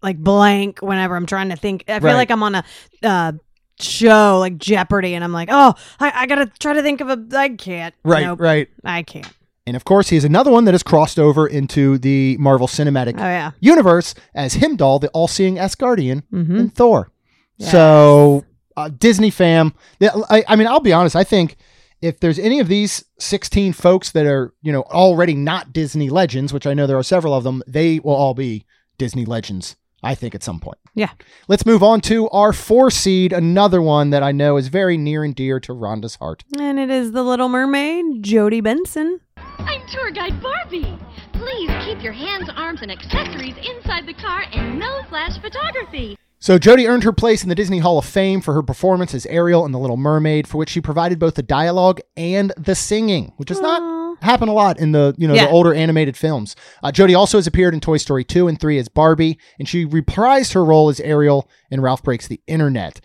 [0.02, 1.84] like blank whenever I'm trying to think.
[1.88, 2.14] I feel Right.
[2.14, 2.64] like I'm on a
[3.02, 3.32] uh,
[3.80, 7.24] show like Jeopardy, and I'm like, oh, I, I gotta try to think of a.
[7.36, 7.94] I can't.
[8.04, 8.40] Right, Nope.
[8.40, 8.68] right.
[8.84, 9.28] I can't.
[9.64, 13.22] And of course, he's another one that has crossed over into the Marvel Cinematic Oh
[13.22, 13.52] yeah.
[13.60, 16.58] Universe as Heimdall, the all-seeing Asgardian Mhm.
[16.58, 17.12] in Thor.
[17.60, 18.44] So,
[18.76, 21.16] uh, Disney fam, I, I mean, I'll be honest.
[21.16, 21.56] I think
[22.00, 26.52] if there's any of these 16 folks that are, you know, already not Disney legends,
[26.52, 28.66] which I know there are several of them, they will all be
[28.98, 29.76] Disney legends.
[30.04, 30.78] I think at some point.
[30.96, 31.10] Yeah.
[31.46, 35.22] Let's move on to our four seed, another one that I know is very near
[35.22, 36.42] and dear to Rhonda's heart.
[36.58, 39.20] And it is the Little Mermaid, Jodi Benson.
[39.36, 40.98] I'm tour guide Barbie.
[41.32, 46.16] Please keep your hands, arms, and accessories inside the car and no flash photography.
[46.42, 49.26] So Jodi earned her place in the Disney Hall of Fame for her performance as
[49.26, 53.32] Ariel in The Little Mermaid, for which she provided both the dialogue and the singing,
[53.36, 55.44] which does not happen a lot in the you know Yeah.
[55.44, 56.56] the older animated films.
[56.82, 59.86] Uh, Jodi also has appeared in Toy Story 2 and 3 as Barbie, and she
[59.86, 63.00] reprised her role as Ariel in Ralph Breaks the Internet.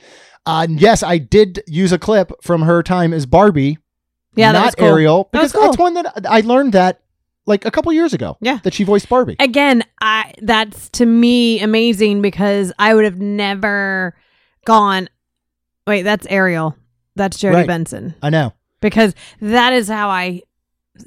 [0.48, 3.78] Uh, and yes, I did use a clip from her time as Barbie,
[4.36, 4.88] Yeah, that not cool.
[4.88, 7.02] Ariel, That was because that's one that I learned that
[7.48, 8.38] like a couple years ago.
[8.42, 8.60] Yeah.
[8.64, 9.36] that she voiced Barbie.
[9.40, 14.16] Again, I that's to me amazing because I would have never
[14.66, 15.10] gone.
[15.88, 16.76] Wait, that's Ariel.
[17.16, 17.68] That's Jodi Right.
[17.68, 18.14] Benson.
[18.22, 18.54] I know.
[18.82, 20.44] Because that is how I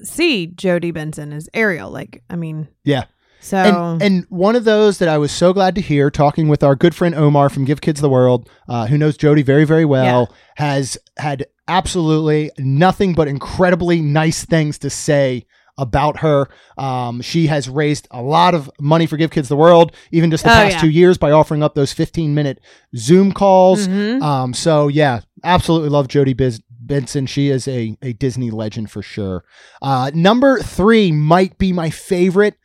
[0.02, 1.90] see Jodi Benson as Ariel.
[1.90, 3.04] Like, I mean, Yeah.
[3.40, 6.64] so And, and one of those that I was so glad to hear, talking with
[6.64, 9.84] our good friend Omar from Give Kids the World, uh, who knows Jodi very, very
[9.84, 15.46] well, has had absolutely nothing but incredibly nice things to say
[15.80, 16.46] about her.
[16.78, 20.44] Um, she has raised a lot of money for Give Kids the World, even just
[20.44, 20.80] the Oh, past yeah.
[20.82, 22.60] two years by offering up those 15 minute
[22.96, 23.88] Zoom calls.
[23.88, 24.22] Mhm.
[24.22, 27.26] Um, so yeah, absolutely love Jodi Biz- Benson.
[27.26, 29.44] She is a, a Disney legend for sure.
[29.80, 32.56] Uh, number three might be my favorite,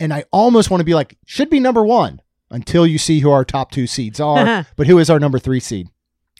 [0.00, 3.30] and I almost want to be like, should be number one until you see who
[3.30, 4.66] our top two seeds are.
[4.76, 5.88] but who is our number three seed?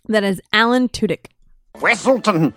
[0.08, 1.26] that is Alan Tudyk.
[1.76, 2.52] Weselton!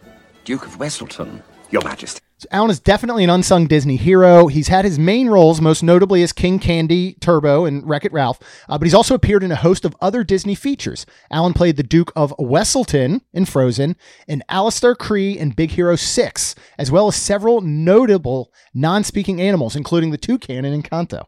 [0.45, 2.21] Duke of Weselton, Your Majesty.
[2.39, 4.45] So Alan is definitely an unsung Disney hero.
[4.45, 8.39] He's had his main roles, most notably as King Candy Turbo and Wreck It Ralph,
[8.69, 11.07] uh, but he's also appeared in a host of other Disney features.
[11.31, 13.95] Alan played the Duke of Weselton in Frozen,
[14.27, 19.75] and Alistair Krei in Big Hero 6, as well as several notable non speaking animals,
[19.75, 21.25] including the toucan in Encanto,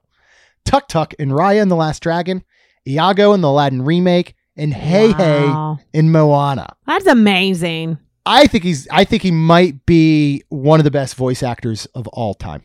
[0.64, 2.44] Tuk Tuk in Raya and the Last Dragon,
[2.88, 5.80] Iago in the Aladdin remake, and Hey Wow.
[5.80, 6.76] Hey in Moana.
[6.86, 7.98] That's amazing.
[8.26, 12.08] I think he's I think he might be one of the best voice actors of
[12.10, 12.64] all time.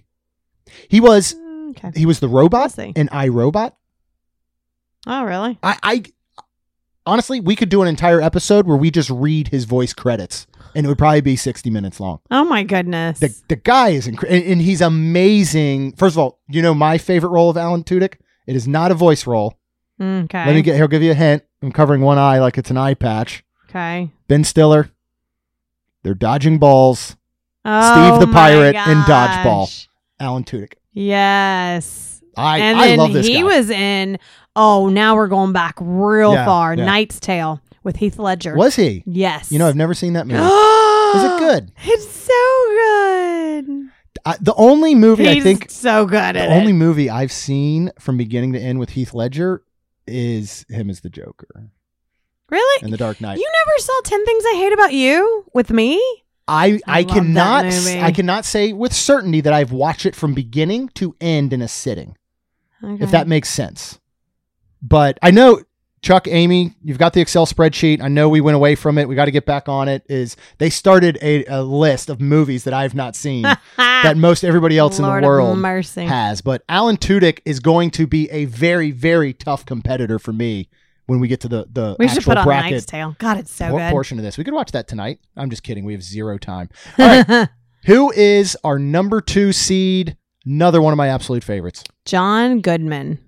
[0.89, 1.91] He was mm, Okay.
[1.99, 3.73] he was the robot in iRobot.
[5.07, 5.59] Oh, really?
[5.63, 6.03] I, I
[7.07, 10.85] honestly we could do an entire episode where we just read his voice credits and
[10.87, 12.21] it would probably be 60 minutes long.
[12.31, 13.21] Oh my goodness.
[13.21, 15.93] The the guy is incredible and, and he's amazing.
[15.97, 18.15] First of all, you know my favorite role of Alan Tudyk?
[18.47, 19.59] It is not a voice role.
[20.01, 20.45] Mm, okay.
[20.47, 21.43] Let me get he'll give you a hint.
[21.63, 23.45] I'm covering one eye like it's an eye patch.
[23.71, 24.11] Okay.
[24.29, 24.91] Ben Stiller.
[26.05, 27.17] They're dodging balls.
[27.65, 29.87] Oh, Steve the oh my pirate in dodgeball.
[30.21, 30.75] Alan Tudyk.
[30.93, 32.23] Yes.
[32.37, 33.43] I and I love this he guy.
[33.43, 34.19] was in.
[34.55, 36.75] Oh, now we're going back real Yeah, far.
[36.75, 36.85] yeah.
[36.85, 38.55] Knight's Tale with Heath Ledger.
[38.55, 39.03] Was he?
[39.07, 39.51] Yes.
[39.51, 40.39] You know, I've never seen that movie.
[41.19, 41.73] Is it good?
[41.85, 42.33] It's so
[43.65, 43.91] good.
[44.27, 46.77] I, the only movie He's I think so good the only it.
[46.77, 49.63] movie I've seen from beginning to end with Heath Ledger
[50.07, 51.69] is him as the Joker
[52.51, 52.85] Really?
[52.85, 53.39] in The Dark Knight.
[53.39, 55.97] You never saw Ten Things I Hate About You with me?
[56.47, 57.65] I I I, cannot.
[57.65, 61.69] I cannot say with certainty that I've watched it from beginning to end in a
[61.69, 62.17] sitting.
[62.83, 63.03] Okay.
[63.03, 63.99] If that makes sense.
[64.83, 65.63] But I know
[66.03, 68.03] Chuck, Amy, you've got the Excel spreadsheet.
[68.03, 69.09] I know we went away from it.
[69.09, 70.05] We got to get back on it.
[70.07, 73.43] Is they started a, a list of movies that I've not seen
[73.79, 76.05] that most everybody else Lord in the world mercy.
[76.05, 76.43] has.
[76.43, 80.69] But Alan Tudyk is going to be a very, very tough competitor for me
[81.07, 83.17] when we get to the the we should actual put on bracket Knight's Tale.
[83.19, 83.91] God, it's so por- good.
[83.91, 84.39] portion of this.
[84.39, 85.21] We could watch that tonight.
[85.37, 85.85] I'm just kidding.
[85.85, 86.71] We have zero time.
[86.99, 87.49] All right.
[87.87, 90.17] Who is our number two seed?
[90.47, 91.85] Another one of my absolute favorites.
[92.05, 93.19] John Goodman.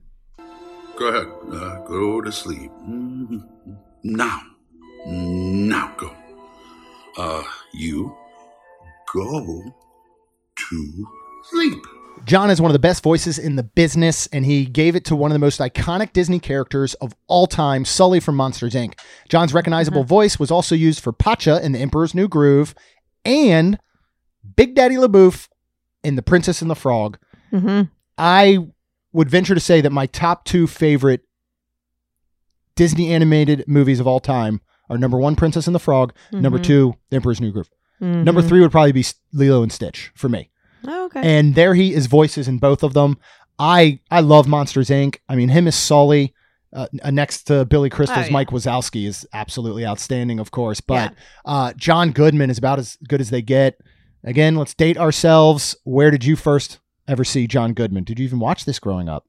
[0.98, 1.26] Go ahead.
[1.52, 2.70] Uh, go to sleep.
[4.02, 4.40] Now.
[5.06, 6.14] Now go.
[7.18, 7.42] Uh,
[7.74, 8.16] you
[9.12, 9.62] go
[10.56, 11.06] to
[11.44, 11.82] sleep.
[12.24, 15.14] John is one of the best voices in the business, and he gave it to
[15.16, 18.98] one of the most iconic Disney characters of all time, Sully from Monsters Inc.
[19.28, 22.74] John's recognizable voice was also used for Pacha in The Emperor's New Groove
[23.24, 23.78] and
[24.56, 25.48] Big Daddy La Bouff
[26.02, 27.18] in The Princess and the Frog.
[27.52, 27.82] Mm-hmm.
[28.18, 28.58] I
[29.12, 31.20] would venture to say that my top two favorite
[32.74, 36.64] Disney animated movies of all time are number one, Princess and the Frog, number Mhm.
[36.64, 37.70] two, The Emperor's New Groove.
[38.00, 38.48] Number Mhm.
[38.48, 40.50] three would probably be Lilo and Stitch for me
[40.86, 41.20] Oh, okay.
[41.22, 43.18] and there he is voices in both of them.
[43.58, 45.16] I I love Monsters Inc.
[45.28, 46.34] I mean, him as Sully
[46.72, 48.32] uh, next to Billy Crystal's Oh, yeah.
[48.32, 50.80] Mike Wazowski is absolutely outstanding, of course.
[50.80, 53.80] But uh, John Goodman is about as good as they get.
[54.24, 55.74] Again, let's date ourselves.
[55.84, 58.04] Where did you first ever see John Goodman?
[58.04, 59.24] Did you even watch this growing up?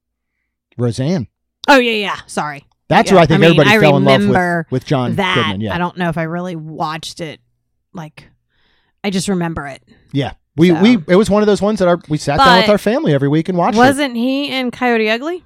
[0.77, 1.27] Roseanne.
[1.67, 2.19] oh yeah, yeah.
[2.27, 2.65] Sorry.
[2.89, 5.35] That's Yeah, where I think mean, everybody I fell in love with, with John that.
[5.35, 5.61] Goodman.
[5.61, 7.39] Yeah, I don't know if I really watched it.
[7.93, 8.27] Like,
[9.03, 9.83] I just remember it.
[10.13, 10.33] yeah.
[10.57, 12.69] We So- we it was one of those ones that our, we sat down with
[12.69, 13.77] our family every week and watched.
[13.77, 15.43] Wasn't he in Coyote Ugly?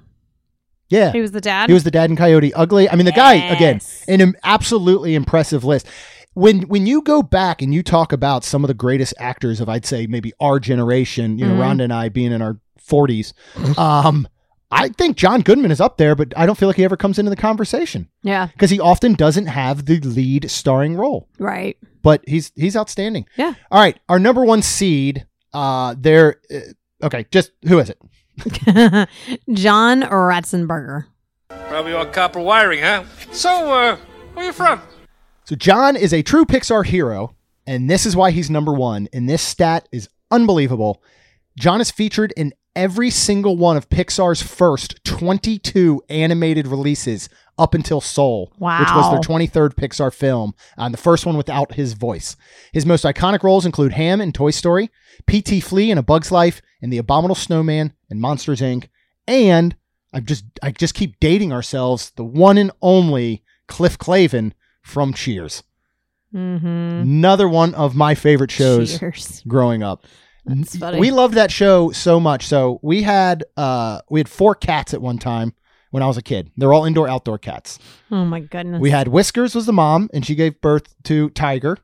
[0.88, 1.12] Yeah.
[1.12, 1.68] He was the dad.
[1.70, 2.88] He was the dad in Coyote Ugly.
[2.90, 5.86] I mean, the guy again, an absolutely impressive list.
[6.34, 9.68] When when you go back and you talk about some of the greatest actors of
[9.68, 11.58] I'd say maybe our generation, you know, Mhm.
[11.78, 13.34] Rhonda and I being in our forties,
[13.76, 14.26] um,
[14.72, 17.18] I think John Goodman is up there, but I don't feel like he ever comes
[17.18, 18.46] into the conversation Yeah.
[18.46, 21.28] because he often doesn't have the lead starring role.
[21.38, 21.76] Right.
[22.02, 23.26] But he's he's outstanding.
[23.36, 23.54] Yeah.
[23.70, 25.26] All right, our number one seed.
[25.52, 26.40] Uh, there.
[26.52, 27.98] Uh, okay, just who is it?
[29.52, 31.04] John Ratzenberger.
[31.68, 33.04] Probably all copper wiring, huh?
[33.30, 33.96] So, uh,
[34.34, 34.80] where are you from?
[35.44, 37.34] So John is a true Pixar hero,
[37.66, 39.08] and this is why he's number one.
[39.12, 41.02] And this stat is unbelievable.
[41.58, 48.00] John is featured in every single one of Pixar's first 22 animated releases up until
[48.00, 52.36] Soul, which was their 23rd Pixar film, and the first one without his voice.
[52.72, 54.90] His most iconic roles include Ham in Toy Story,
[55.26, 55.60] P.T.
[55.60, 58.88] Flea in A Bug's Life, and The Abominable Snowman and Monsters Inc.
[59.26, 59.76] And
[60.12, 65.62] I just I just keep dating ourselves, the one and only Cliff Clavin from Cheers.
[66.34, 66.66] Mm-hmm.
[66.66, 69.42] Another one of my favorite shows Cheers.
[69.46, 70.04] growing up.
[70.44, 70.98] That's funny.
[70.98, 72.46] We loved that show so much.
[72.46, 75.54] So we had uh we had four cats at one time
[75.90, 76.50] when I was a kid.
[76.56, 77.78] They're all indoor outdoor cats.
[78.10, 78.80] Oh my goodness.
[78.80, 81.78] We had Whiskers was the mom, and she gave birth to Tiger.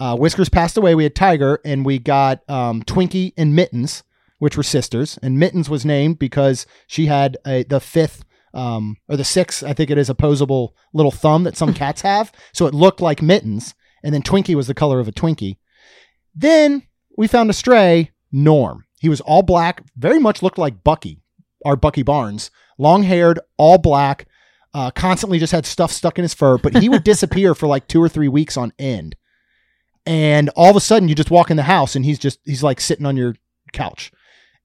[0.00, 0.94] Uh, Whiskers passed away.
[0.94, 4.04] We had Tiger, and we got um, Twinkie and Mittens,
[4.38, 5.18] which were sisters.
[5.22, 8.24] And Mittens was named because she had a, the fifth
[8.54, 12.32] um, or the sixth, I think it is, opposable little thumb that some cats have.
[12.52, 13.74] So it looked like Mittens.
[14.02, 15.56] And then Twinkie was the color of a Twinkie.
[16.34, 16.84] Then
[17.18, 18.84] we found a stray, Norm.
[19.00, 21.20] He was all black, very much looked like Bucky,
[21.64, 24.28] our Bucky Barnes, long haired, all black,
[24.72, 27.88] uh, constantly just had stuff stuck in his fur, but he would disappear for like
[27.88, 29.16] two or three weeks on end.
[30.06, 32.62] And all of a sudden, you just walk in the house and he's just, he's
[32.62, 33.34] like sitting on your
[33.72, 34.12] couch.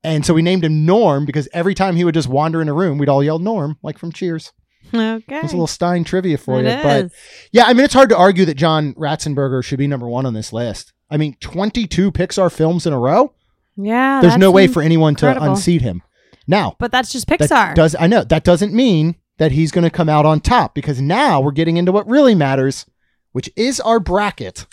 [0.03, 2.73] And so we named him Norm because every time he would just wander in a
[2.73, 4.53] room, we'd all yell Norm, like from Cheers.
[4.93, 5.23] Okay.
[5.27, 6.83] That's a little Stein trivia for It you.
[6.83, 7.11] But
[7.51, 10.35] yeah, I mean, it's hard to argue that John Ratzenberger should be number one on
[10.35, 10.92] this list.
[11.13, 13.33] I mean, 22 Pixar films in a row.
[13.77, 14.19] Yeah.
[14.19, 15.51] There's no way for anyone to incredible.
[15.53, 16.01] unseat him.
[16.47, 17.75] Now, But that's just that Pixar.
[17.75, 20.99] does I know that doesn't mean that he's going to come out on top because
[20.99, 22.85] now we're getting into what really matters,
[23.31, 24.65] which is our bracket.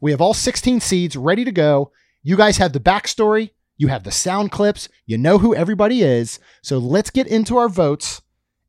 [0.00, 1.92] We have all 16 seeds ready to go.
[2.22, 6.40] You guys have the backstory, you have the sound clips, you know who everybody is.
[6.62, 8.22] So let's get into our votes.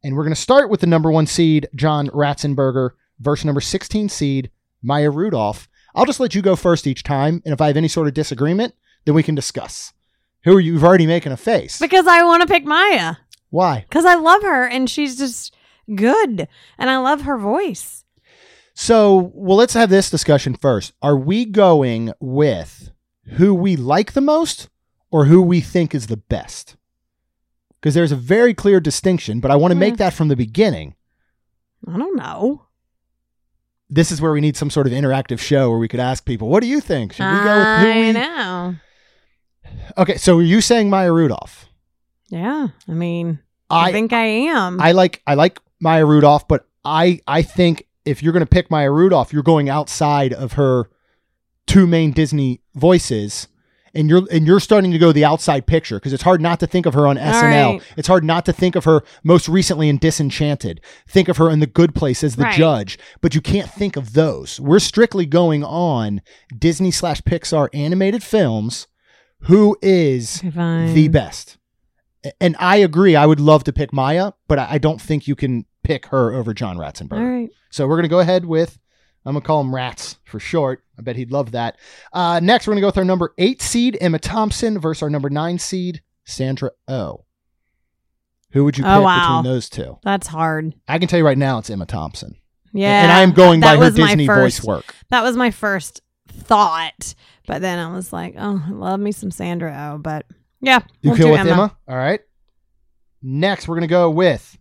[0.03, 4.09] And we're going to start with the number one seed, John Ratzenberger, versus number 16
[4.09, 5.69] seed, Maya Rudolph.
[5.95, 7.41] I'll just let you go first each time.
[7.45, 8.73] And if I have any sort of disagreement,
[9.05, 9.93] then we can discuss.
[10.43, 10.73] Who are you?
[10.73, 11.79] You've already making a face.
[11.79, 13.15] because I want to pick Maya.
[13.49, 13.85] Why?
[13.87, 15.55] Because I love her and she's just
[15.95, 16.47] good.
[16.77, 18.03] And I love her voice.
[18.73, 20.93] So, well, let's have this discussion first.
[21.01, 22.91] Are we going with
[23.37, 24.69] who we like the most
[25.11, 26.75] or who we think is the best?
[27.79, 29.97] Because there's a very clear distinction, but I want to make Hmm.
[29.97, 30.95] that from the beginning.
[31.87, 32.63] I don't know.
[33.93, 36.49] This is where we need some sort of interactive show where we could ask people,
[36.49, 37.13] what do you think?
[37.13, 38.75] Should we go with I who we know.
[39.97, 41.67] Okay, so are you saying Maya Rudolph?
[42.29, 42.69] Yeah.
[42.87, 44.81] I mean, I, I- think I am.
[44.81, 48.71] I like I like Maya Rudolph, but I I think if you're going to pick
[48.71, 50.89] Maya Rudolph, you're going outside of her
[51.67, 53.47] two main Disney voices.
[53.95, 56.67] And you're and you're starting to go the outside picture because it's hard not to
[56.67, 57.73] think of her on SNL.
[57.73, 57.81] right.
[57.95, 60.81] It's hard not to think of her most recently in Disenchanted.
[61.07, 62.57] Think of her in The Good Place as the Right.
[62.57, 64.59] judge, but you can't think of those.
[64.59, 66.21] We're strictly going on
[66.57, 68.87] Disney slash Pixar animated films.
[69.41, 70.93] Who is fine.
[70.95, 71.57] the best?
[72.41, 73.15] And I agree.
[73.15, 76.53] I would love to pick Maya, but I don't think you can pick her over
[76.53, 77.41] John Ratzenberger.
[77.41, 77.49] Right.
[77.69, 78.79] So we're going to go ahead with,
[79.25, 80.83] I'm going to call him Rats for short.
[80.99, 81.77] I bet he'd love that.
[82.11, 85.09] Uh, next, we're going to go with our number eight seed, Emma Thompson, versus our
[85.09, 87.23] number nine seed, Sandra Oh.
[88.51, 89.41] Who would you pick Oh, wow.
[89.41, 89.97] between those two?
[90.03, 90.75] That's hard.
[90.87, 92.35] I can tell you right now, it's Emma Thompson.
[92.73, 93.03] Yeah.
[93.03, 94.95] And I am going by her Disney first- voice work.
[95.09, 97.15] That was my first thought.
[97.47, 99.97] But then I was like, oh, love me some Sandra Oh.
[99.97, 100.25] But
[100.61, 100.79] yeah.
[101.01, 101.75] You we'll cool do with Emma.
[101.87, 102.19] All right.
[103.21, 104.57] Next, we're going to go with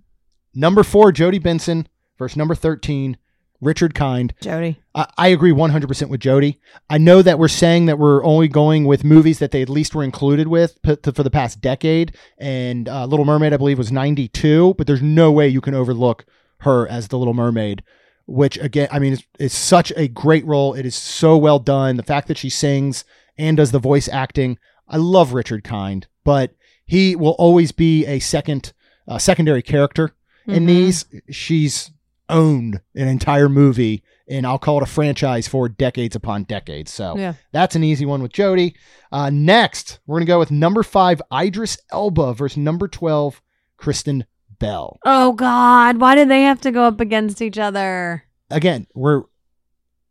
[0.55, 1.87] number four, Jodi Benson,
[2.19, 3.17] versus number 13,
[3.63, 4.35] Richard Kind.
[4.43, 4.83] Jodi.
[4.95, 6.61] I, I agree 100% with Jodi.
[6.91, 9.95] I know that we're saying that we're only going with movies that they at least
[9.95, 12.15] were included with p- to- for the past decade.
[12.39, 16.27] And uh, Little Mermaid, I believe, was 92, but there's no way you can overlook
[16.59, 17.83] her as the Little Mermaid,
[18.27, 20.75] which, again, I mean, is, is such a great role.
[20.75, 21.97] It is so well done.
[21.97, 23.05] The fact that she sings
[23.39, 24.59] and does the voice acting.
[24.89, 28.73] I love Richard Kind, but he will always be a second,
[29.09, 30.11] uh, secondary character
[30.47, 30.67] in Mhm.
[30.67, 31.05] these.
[31.31, 31.91] She's
[32.33, 36.91] owned an entire movie, and I'll call it a franchise for decades upon decades.
[36.93, 37.35] So Yeah.
[37.53, 38.75] that's an easy one with Jodi.
[39.11, 43.41] Uh, next, we're gonna go with number five, Idris Elba versus number twelve,
[43.77, 44.25] Kristen
[44.59, 44.99] Bell.
[45.05, 48.25] Oh God, why did they have to go up against each other?
[48.51, 49.23] Again, we're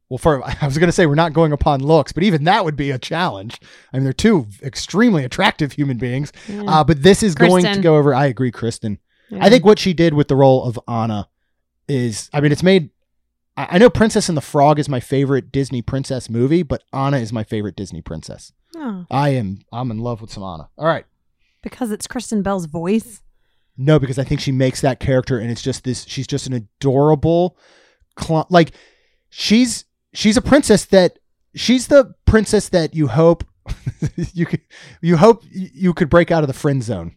[0.10, 0.18] well.
[0.18, 2.92] For I was gonna say we're not going upon looks, but even that would be
[2.92, 3.60] a challenge.
[3.94, 6.32] I mean, they're two extremely attractive human beings.
[6.48, 6.64] Yeah.
[6.68, 8.14] Uh, but this is going to go over.
[8.14, 9.00] I agree, Kristen.
[9.30, 9.46] Yeah.
[9.46, 11.30] I think what she did with the role of Anna
[11.92, 12.90] is, I mean, it's made.
[13.58, 17.18] I I know Princess and the Frog is my favorite Disney princess movie, but Anna
[17.18, 18.54] is my favorite Disney princess.
[18.76, 20.70] Oh, I am, I'm in love with some Anna.
[20.78, 21.06] All right.
[21.62, 23.22] because it's Kristen Bell's voice.
[23.78, 26.06] No, because I think she makes that character, and it's just this.
[26.08, 27.58] She's just an adorable,
[28.20, 28.72] cl- like
[29.30, 31.20] she's she's a princess that
[31.56, 33.44] she's the princess that you hope
[34.34, 34.62] you could
[35.02, 37.16] you hope you could break out of the friend zone,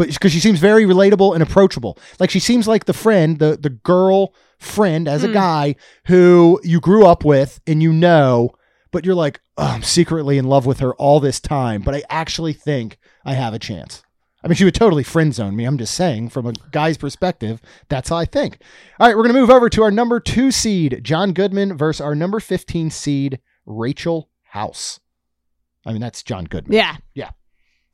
[0.00, 1.98] but because she seems very relatable and approachable.
[2.18, 5.32] Like she seems like the friend, the the girl friend as a Hmm.
[5.34, 5.74] guy
[6.06, 8.50] who you grew up with and you know,
[8.92, 12.02] but you're like, oh, I'm secretly in love with her all this time, but I
[12.08, 14.02] actually think I have a chance.
[14.42, 15.66] I mean, she would totally friend zone me.
[15.66, 17.60] I'm just saying, from a guy's perspective,
[17.90, 18.58] that's how I think.
[18.98, 22.00] All right, we're going to move over to our number two seed, John Goodman, versus
[22.00, 24.98] our number 15 seed, Rachel House.
[25.84, 26.74] I mean, that's John Goodman.
[26.74, 26.96] Yeah.
[27.14, 27.30] Yeah.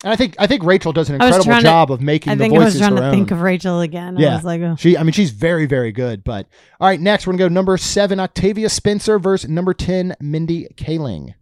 [0.06, 2.30] And I think I think Rachel does an incredible trying to- job of making.
[2.30, 3.10] I the think I was trying to own.
[3.10, 4.16] think of Rachel again.
[4.16, 4.76] Yeah, I was like, oh.
[4.78, 4.96] she.
[4.96, 6.22] I mean, she's very, very good.
[6.22, 6.46] But
[6.78, 11.34] all right, next we're gonna go number seven, Octavia Spencer versus number ten, Mindy Kaling.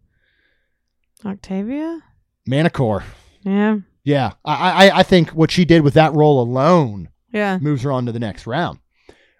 [1.27, 2.01] Octavia.
[2.47, 3.05] Manticore.
[3.43, 3.79] Yeah.
[4.03, 7.59] Yeah, I, I I think what she did with that role alone Yeah.
[7.59, 8.79] moves her on to the next round.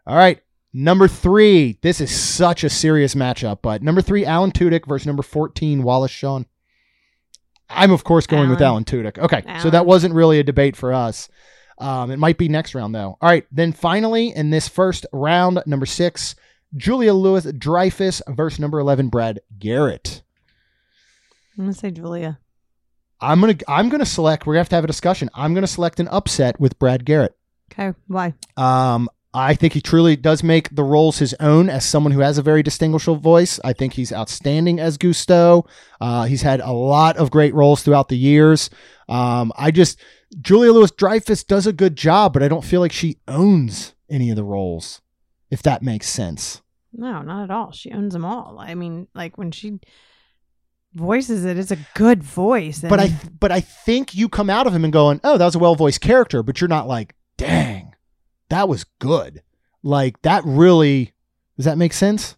[0.07, 0.41] All right,
[0.73, 1.79] number three.
[1.83, 6.11] This is such a serious matchup, but number three, Alan Tudyk versus number fourteen, Wallace
[6.11, 6.45] Shawn.
[7.75, 9.19] I'm of course going with Alan Tudyk.
[9.19, 11.29] Okay, so that wasn't really a debate for us.
[11.79, 13.17] Um, it might be next round though.
[13.21, 16.35] All right, then finally in this first round, number six,
[16.77, 20.23] Julia Louis Dreyfus versus number eleven, Brad Garrett.
[21.59, 22.39] I'm gonna say Julia.
[23.21, 24.47] I'm gonna I'm gonna select.
[24.47, 25.31] We're gonna have to have a discussion.
[25.35, 27.37] I'm gonna select an upset with Brad Garrett.
[27.73, 27.97] Okay.
[28.07, 28.35] Why?
[28.57, 32.39] Um, I think he truly does make the roles his own as someone who has
[32.39, 33.59] a very distinguishable voice.
[33.65, 35.67] I think he's outstanding as Gusteau.
[36.01, 38.71] Uh, he's had a lot of great roles throughout the years.
[39.09, 40.01] Um, I just,
[40.41, 44.31] Julia Louis Dreyfus does a good job, but I don't feel like she owns any
[44.31, 45.01] of the roles,
[45.51, 46.63] if that makes sense.
[46.93, 47.73] No, not at all.
[47.73, 48.59] She owns them all.
[48.61, 49.81] I mean, like when she
[50.95, 52.81] voices it, it's a good voice.
[52.81, 55.57] But I, but I think you come out of him and going, oh, that was
[55.57, 57.84] a well voiced character, but you're not like, dang,
[58.49, 59.43] that was good.
[59.83, 61.13] Like that really,
[61.57, 62.37] does that make sense?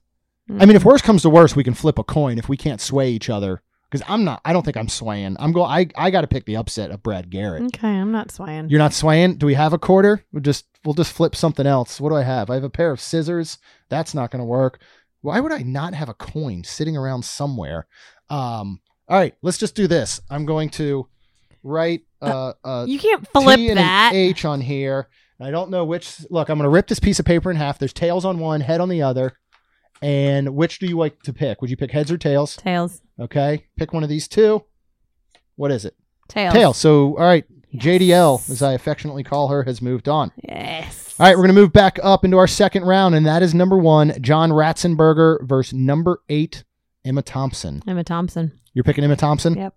[0.48, 2.80] I mean, if worse comes to worse, we can flip a coin if we can't
[2.80, 3.62] sway each other.
[3.90, 5.36] Because I'm not, I don't think I'm swaying.
[5.38, 7.62] I'm going, I, I got to pick the upset of Brad Garrett.
[7.74, 8.68] okay, I'm not swaying.
[8.68, 9.38] You're not swaying.
[9.38, 10.24] Do we have a quarter?
[10.32, 12.00] We'll just, we'll just flip something else.
[12.00, 12.50] What do I have?
[12.50, 13.58] I have a pair of scissors.
[13.88, 14.80] That's not going to work.
[15.20, 17.86] Why would I not have a coin sitting around somewhere?
[18.28, 20.20] Um, all right, let's just do this.
[20.30, 21.06] I'm going to
[21.62, 24.12] write uh, uh you can't flip T and that.
[24.12, 25.08] an H on here.
[25.40, 26.24] I don't know which.
[26.30, 27.78] Look, I'm going to rip this piece of paper in half.
[27.78, 29.36] There's tails on one, head on the other.
[30.02, 31.60] And which do you like to pick?
[31.60, 32.56] Would you pick heads or tails?
[32.56, 33.00] Tails.
[33.18, 34.64] Okay, pick one of these two.
[35.56, 35.96] What is it?
[36.28, 36.52] Tails.
[36.54, 36.76] Tails.
[36.76, 40.32] So, all right, JDL, as I affectionately call her, has moved on.
[40.36, 41.14] Yes.
[41.18, 43.54] All right, we're going to move back up into our second round, and that is
[43.54, 46.64] number one, John Ratzenberger versus number eight,
[47.04, 47.82] Emma Thompson.
[47.86, 48.52] Emma Thompson.
[48.74, 49.54] You're picking Emma Thompson?
[49.54, 49.74] Yep.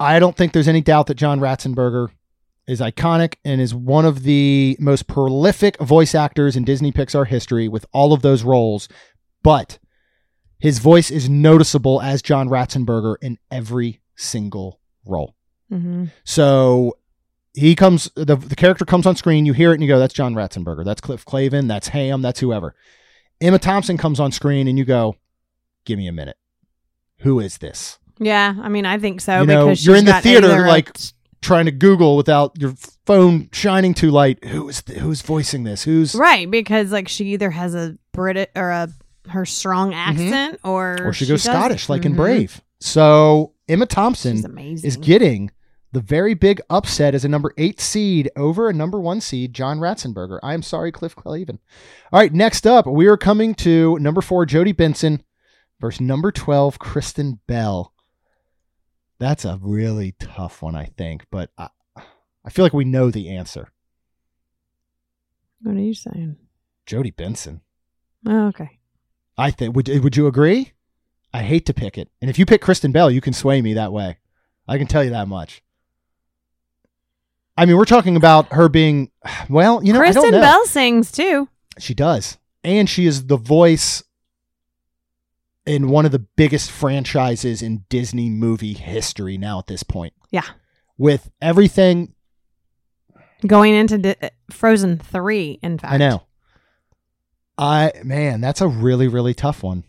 [0.00, 2.08] I don't think there's any doubt that John Ratzenberger
[2.68, 7.66] is iconic and is one of the most prolific voice actors in Disney Pixar history
[7.66, 8.88] with all of those roles.
[9.42, 9.78] But
[10.58, 15.34] his voice is noticeable as John Ratzenberger in every single role.
[15.72, 16.06] Mm-hmm.
[16.24, 16.98] So
[17.54, 20.14] he comes, the, the character comes on screen, you hear it and you go, that's
[20.14, 22.74] John Ratzenberger, that's Cliff Clavin, that's Ham, that's whoever.
[23.40, 25.16] Emma Thompson comes on screen and you go,
[25.84, 26.36] give me a minute.
[27.20, 27.98] Who is this?
[28.18, 30.90] Yeah, I mean, I think so you know, because you're in the theater like
[31.40, 32.74] trying to Google without your
[33.06, 34.44] phone shining too light.
[34.44, 35.82] Who is th- who's voicing this?
[35.84, 38.88] Who's right because like she either has a Brit or a
[39.28, 41.06] her strong accent or Mm-hmm.
[41.08, 42.16] or she goes does- Scottish like in Mhm.
[42.16, 42.62] Brave.
[42.80, 45.50] So Emma Thompson is getting
[45.92, 49.78] the very big upset as a number eight seed over a number one seed, John
[49.80, 50.38] Ratzenberger.
[50.42, 51.58] I am sorry, Cliff Clavin.
[52.12, 55.22] All right, next up, we are coming to number four, Jodi Benson
[55.80, 57.92] versus number 12, Kristen Bell.
[59.18, 61.68] That's a really tough one, I think, but I,
[62.44, 63.72] I feel like we know the answer.
[65.62, 66.36] What are you saying?
[66.86, 67.62] Jodi Benson.
[68.26, 68.78] Oh, okay.
[69.36, 70.72] I think would would you agree?
[71.32, 73.74] I hate to pick it, and if you pick Kristen Bell, you can sway me
[73.74, 74.18] that way.
[74.66, 75.62] I can tell you that much.
[77.56, 79.10] I mean, we're talking about her being
[79.48, 80.40] well, you know, I Kristen don't know.
[80.40, 81.48] Bell sings too.
[81.78, 84.02] She does, and she is the voice
[85.68, 90.14] in one of the biggest franchises in Disney movie history now at this point.
[90.30, 90.44] Yeah.
[90.96, 92.14] With everything,
[93.46, 95.92] Going into di- Frozen three, in fact.
[95.94, 96.22] I know.
[97.56, 99.84] I man, that's a really really tough one.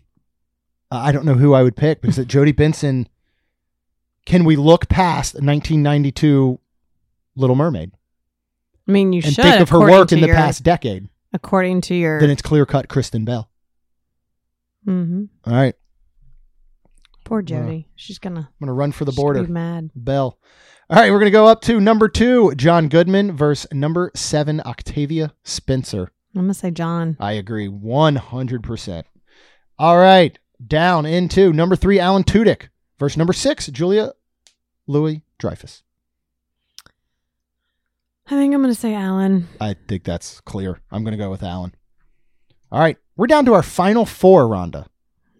[0.92, 3.08] Uh, I don't know who I would pick because Jodi Benson.
[4.26, 6.60] Can we look past 1992
[7.36, 7.92] Little Mermaid
[8.88, 11.10] I mean, you and should think of her work in the your- past decade?
[11.34, 12.20] according to your.
[12.20, 13.49] Then it's clear cut Kristen Bell.
[14.86, 15.76] Hmm All right,
[17.26, 18.40] Poor Uh, She's gonna.
[18.52, 19.44] I'm gonna run for the border.
[19.44, 19.92] be mad.
[19.96, 20.40] Bell.
[20.90, 25.34] All right, we're gonna go up to number two, John Goodman versus number seven, Octavia
[25.44, 26.12] Spencer.
[26.36, 27.18] I'm gonna say John.
[27.20, 29.04] I agree 100%.
[29.78, 34.14] All right, down into number three, Alan Tudyk versus number six, Julia
[34.88, 35.84] Louis Dreyfus.
[38.28, 39.48] I think I'm gonna say Alan.
[39.60, 40.80] I think that's clear.
[40.92, 41.74] I'm going to go with Alan.
[42.72, 44.88] All right, we're down to our final four, Rhonda.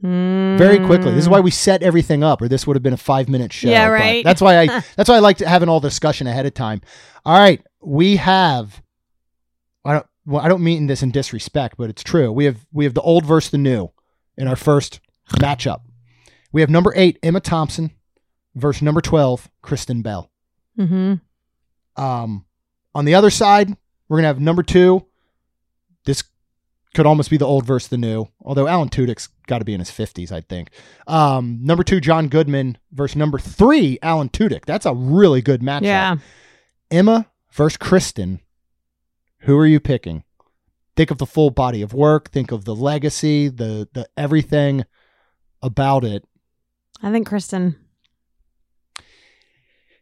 [0.02, 1.12] Very quickly.
[1.12, 3.52] This is why we set everything up, or this would have been a five minute
[3.52, 3.70] show.
[3.70, 4.24] Yeah, right.
[4.24, 4.68] That's why I.
[4.96, 6.82] that's why I like to having all discussion ahead of time.
[7.26, 8.82] All right, we have.
[9.84, 10.06] I don't.
[10.26, 12.32] Well, I don't mean this in disrespect, but it's true.
[12.32, 13.92] We have we have the old versus the new
[14.38, 15.02] in our first
[15.32, 15.82] matchup.
[16.54, 17.92] We have number eight Emma Thompson
[18.56, 20.32] versus number twelve Kristen Bell.
[20.78, 21.16] Mm-hmm.
[22.02, 22.46] Um,
[22.96, 23.76] on the other side,
[24.08, 25.06] we're gonna have number two.
[26.06, 26.24] This
[26.96, 29.80] could almost be the old versus the new, although Alan Tudyk's got to be in
[29.80, 30.70] his fifties, I think.
[31.08, 34.66] Um, number two, John Goodman versus number three, Alan Tudyk.
[34.66, 35.84] That's a really good matchup.
[35.84, 36.16] Yeah.
[36.90, 38.40] Emma versus Kristen.
[39.42, 40.24] Who are you picking?
[40.96, 42.30] Think of the full body of work.
[42.30, 44.86] Think of the legacy, the the everything
[45.62, 46.26] about it.
[47.02, 47.76] I think Kristen.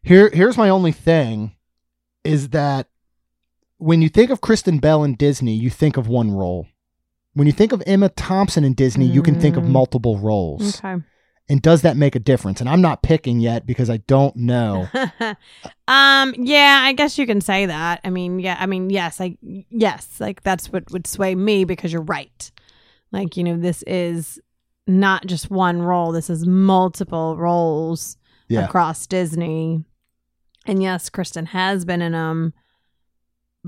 [0.01, 1.55] Here, here's my only thing
[2.23, 2.87] is that
[3.77, 6.67] when you think of Kristen Bell in Disney, you think of one role.
[7.37, 9.69] When you think of Emma Thompson in Disney, you can think of Mm.
[9.69, 10.79] multiple roles.
[10.79, 10.95] Okay.
[11.49, 12.59] And does that make a difference?
[12.59, 14.87] And I'm not picking yet because I don't know.
[15.87, 18.01] um, yeah, I guess you can say that.
[18.03, 19.37] I mean, yeah, I mean, yes, I
[19.69, 22.51] yes, like that's what would sway me because you're right.
[23.11, 24.39] Like, you know, this is
[24.87, 26.11] not just one role.
[26.11, 28.17] This is multiple roles
[28.49, 28.65] Yeah.
[28.65, 29.83] across Disney.
[30.65, 32.53] And yes, Kristen has been in them,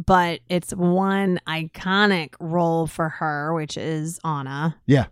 [0.05, 4.77] but it's one iconic role for her, which is Anna.
[4.85, 5.07] Yeah.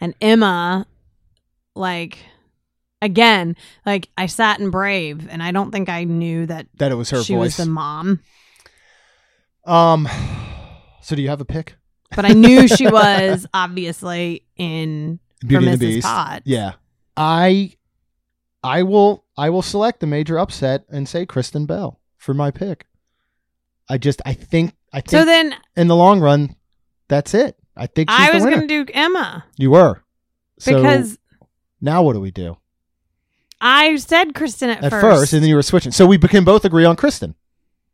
[0.00, 0.86] And Emma,
[1.74, 2.18] like,
[3.00, 3.56] again,
[3.86, 7.10] like I sat in Brave, and I don't think I knew that That it was
[7.10, 7.58] her she voice.
[7.58, 8.20] was the mom,
[9.64, 10.08] Um,
[11.02, 11.76] so do you have a pick?
[12.14, 15.86] but I knew she was obviously in Beauty and the.
[15.94, 16.08] Beast.
[16.44, 16.72] Yeah.
[17.16, 17.74] I
[18.62, 22.86] I will I will select the major upset and say Kristen Bell for my pick.
[23.88, 26.56] I just I think I think So then in the long run,
[27.08, 27.56] that's it.
[27.76, 30.02] I think she's I was going to do Emma You were.
[30.58, 31.18] So because
[31.80, 32.56] now what do we do?
[33.60, 35.02] I said Kristen at, At first.
[35.02, 35.92] first, and then you were switching.
[35.92, 37.34] So we can both agree on Kristen.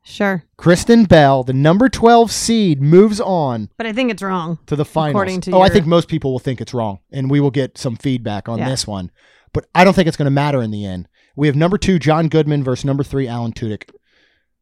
[0.02, 4.58] sure, Kristen Bell, the number 12 seed, moves on but I think it's wrong.
[4.66, 5.12] to the finals.
[5.12, 7.76] According to oh, I think most people will think it's wrong, and we will get
[7.78, 8.68] some feedback on Yeah.
[8.68, 9.10] this one.
[9.52, 11.08] But I don't think it's going to matter in the end.
[11.36, 13.90] We have number two, John Goodman, versus number three, Alan Tudyk.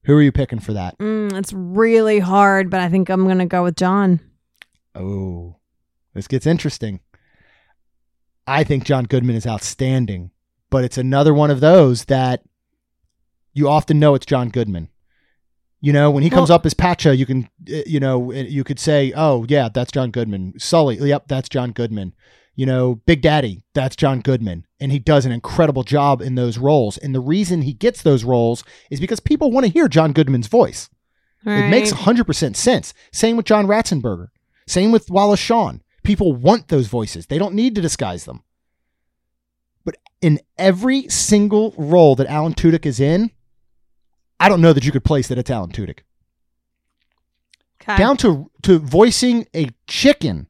[0.06, 0.96] Who are you picking for that?
[0.98, 4.20] Mm, it's really hard, but I think I'm going to go with John.
[4.94, 5.56] Oh,
[6.14, 7.00] this gets interesting.
[8.46, 10.30] I think John Goodman is outstanding,
[10.70, 12.42] but it's another one of those that
[13.52, 14.88] you often know it's John Goodman.
[15.80, 18.36] You know, when he comes Well- up as Pacha, you can, uh, you know, uh,
[18.36, 22.14] you could say, "Oh, yeah, that's John Goodman." Sully, yep, that's John Goodman.
[22.56, 26.56] You know, Big Daddy, that's John Goodman, and he does an incredible job in those
[26.56, 26.96] roles.
[26.96, 30.46] And the reason he gets those roles is because people want to hear John Goodman's
[30.48, 30.88] voice.
[31.44, 32.00] It makes Right.
[32.00, 32.94] 100% sense.
[33.12, 34.28] Same with John Ratzenberger.
[34.66, 35.82] Same with Wallace Shawn.
[36.02, 37.26] People want those voices.
[37.26, 38.42] They don't need to disguise them.
[39.84, 43.30] But in every single role that Alan Tudyk is in,
[44.40, 46.00] I don't know that you could place that it's Alan Tudyk.
[47.82, 47.96] Okay.
[47.96, 50.48] Down to to voicing a chicken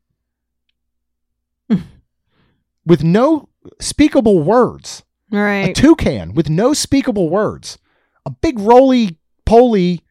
[2.86, 3.48] with no
[3.80, 5.02] speakable words.
[5.32, 7.78] All A toucan with no speakable words.
[8.24, 10.02] A big roly poly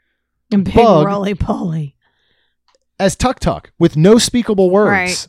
[0.54, 1.96] A big roly poly.
[3.00, 4.90] as Tuk Tuk with no speakable words.
[4.90, 5.28] Right.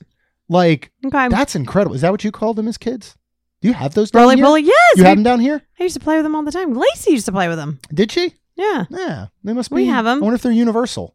[0.49, 1.29] Like Okay.
[1.29, 1.95] that's incredible.
[1.95, 3.17] Is that what you called them as kids?
[3.63, 4.63] Do you have those down Roly poly.
[4.63, 4.97] Yes.
[4.97, 5.63] You we- have them down here?
[5.81, 6.75] I used to play with them all the time.
[6.75, 7.81] Lacey used to play with them.
[7.93, 8.35] Did she?
[8.55, 8.85] Yeah.
[8.91, 9.77] Yeah, they must be.
[9.77, 10.19] We have 'em.
[10.19, 11.15] I wonder if they're universal.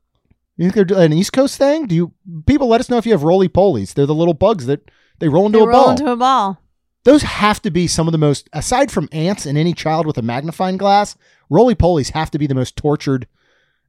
[0.57, 1.87] You think they're an East Coast thing?
[1.87, 2.13] Do you
[2.45, 3.93] people let us know if you have roly polies?
[3.93, 4.81] They're the little bugs that
[5.21, 5.89] they roll into They a roll ball.
[5.91, 6.61] into a ball.
[7.03, 10.17] Those have to be some of the most, aside from ants and any child with
[10.17, 11.15] a magnifying glass,
[11.49, 13.27] roly polies have to be the most tortured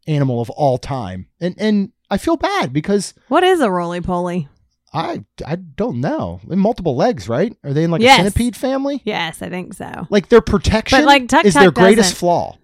[0.07, 1.27] animal of all time.
[1.41, 4.49] And and I feel bad because What is a roly poly?
[4.95, 6.41] I I don't know.
[6.49, 7.57] Have multiple legs, right?
[7.65, 8.21] Are they in like Yes.
[8.21, 9.01] a centipede family?
[9.05, 10.07] Yes, I think so.
[10.11, 12.17] Like their protection But, like, Tuk is their Tuk greatest doesn't.
[12.19, 12.59] flaw.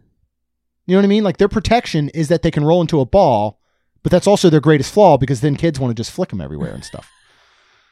[0.86, 1.24] You know what I mean?
[1.24, 3.60] Like their protection is that they can roll into a ball,
[4.02, 6.72] but that's also their greatest flaw because then kids want to just flick them everywhere
[6.72, 7.10] and stuff.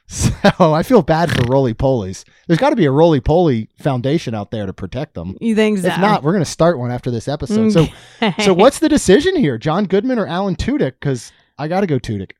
[0.58, 2.24] So I feel bad for roly polies.
[2.46, 5.36] There's got to be a roly poly foundation out there to protect them.
[5.40, 5.88] You think so?
[5.88, 7.72] If not, we're going to start one after this episode.
[7.72, 7.86] So,
[8.44, 10.94] so what's the decision here, John Goodman or Alan Tudyk?
[11.00, 12.32] Because I got to go Tudyk.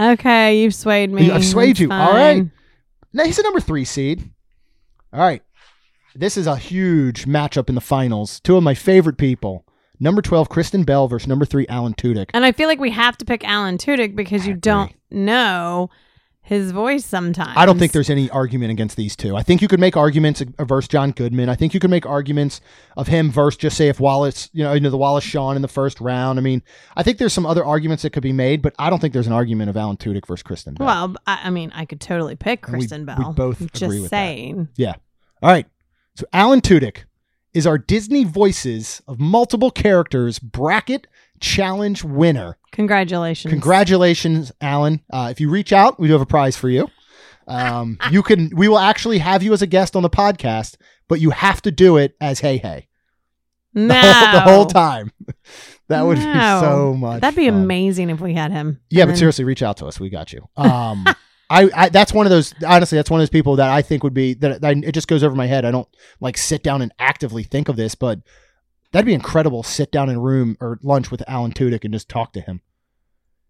[0.00, 1.30] Okay, you've swayed me.
[1.30, 1.90] I've swayed you.
[1.90, 2.46] All right.
[3.12, 4.30] Now he's a number three seed.
[5.12, 5.42] All right.
[6.14, 8.40] This is a huge matchup in the finals.
[8.40, 9.66] Two of my favorite people.
[10.00, 12.30] Number 12, Kristen Bell versus number three, Alan Tudyk.
[12.34, 15.90] And I feel like we have to pick Alan Tudyk because you don't know
[16.44, 17.54] his voice sometimes.
[17.56, 19.34] I don't think there's any argument against these two.
[19.34, 21.48] I think you could make arguments versus John Goodman.
[21.48, 22.60] I think you could make arguments
[22.98, 25.62] of him versus just say if Wallace, you know, you know the Wallace Shawn in
[25.62, 26.38] the first round.
[26.38, 26.62] I mean,
[26.96, 29.26] I think there's some other arguments that could be made, but I don't think there's
[29.26, 30.86] an argument of Alan Tudyk versus Kristen Bell.
[30.86, 33.32] Well, I, I mean, I could totally pick we- Kristen we Bell.
[33.32, 34.16] both Just agree with that.
[34.16, 34.68] saying.
[34.76, 34.94] Yeah.
[35.42, 35.66] All right.
[36.16, 37.04] So Alan Tudyk
[37.54, 41.06] is our Disney voices of multiple characters bracket
[41.44, 42.56] challenge winner.
[42.72, 43.50] Congratulations.
[43.52, 45.00] Congratulations, Alan.
[45.12, 46.88] Uh, if you reach out, we do have a prize for you.
[47.46, 48.50] Um, you can.
[48.54, 50.76] We will actually have you as a guest on the podcast,
[51.08, 52.88] but you have to do it as Hey Hey
[53.74, 53.88] No.
[53.88, 55.12] the, whole, the whole time.
[55.88, 57.20] that would be so much.
[57.20, 57.62] That'd be fun.
[57.62, 58.80] amazing if we had him.
[58.90, 60.00] Yeah, And but then- seriously, reach out to us.
[60.00, 60.48] We got you.
[60.56, 61.04] Um,
[61.50, 62.54] I, I that's one of those.
[62.66, 65.08] Honestly, that's one of those people that I think would be that I, it just
[65.08, 65.64] goes over my head.
[65.66, 65.88] I don't
[66.20, 68.20] like sit down and actively think of this, but
[68.94, 69.62] that'd be incredible.
[69.62, 72.62] Sit down in a room or lunch with Alan Tudyk and just talk to him.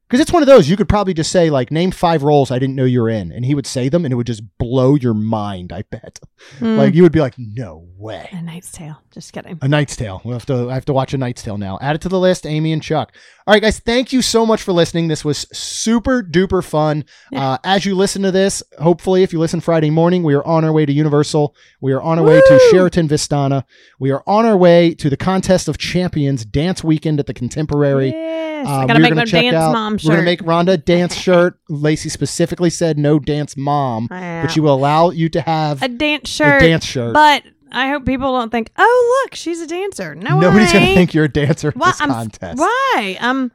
[0.09, 2.59] Because it's one of those you could probably just say like, name five roles I
[2.59, 4.95] didn't know you were in, and he would say them, and it would just blow
[4.95, 5.72] your mind.
[5.72, 6.20] I bet.
[6.59, 6.76] Hmm.
[6.76, 8.28] Like you would be like, no way.
[8.32, 9.01] A Knight's Tale.
[9.11, 9.59] Just kidding.
[9.62, 10.20] A Knight's Tale.
[10.24, 10.70] We'll have to.
[10.70, 11.78] I have to watch A Knight's Tale now.
[11.80, 12.47] Add it to the list.
[12.47, 13.14] Amy and Chuck.
[13.47, 13.78] All right, guys.
[13.78, 15.09] Thank you so much for listening.
[15.09, 17.05] This was super duper fun.
[17.34, 20.64] Uh, as you listen to this, hopefully, if you listen Friday morning, we are on
[20.64, 21.55] our way to Universal.
[21.82, 23.64] We are on our way to Sheraton Vistana.
[24.01, 28.12] We are on our way to the Contest of Champions dance weekend at the Contemporary.
[28.12, 28.66] Yes.
[28.66, 31.59] Uh, I gotta make my dance out- mom We're gonna make Rhonda a dance shirt.
[31.68, 36.30] Lacey specifically said no dance mom, but she will allow you to have a dance
[36.30, 36.62] shirt.
[36.62, 37.12] A dance shirt.
[37.12, 37.42] But
[37.74, 40.14] I hope people don't think, oh, look, she's a dancer.
[40.14, 41.90] No, Nobody's I gonna think you're a dancer at Why?
[41.90, 42.58] this I'm, contest.
[42.58, 43.18] Why?
[43.20, 43.50] I'm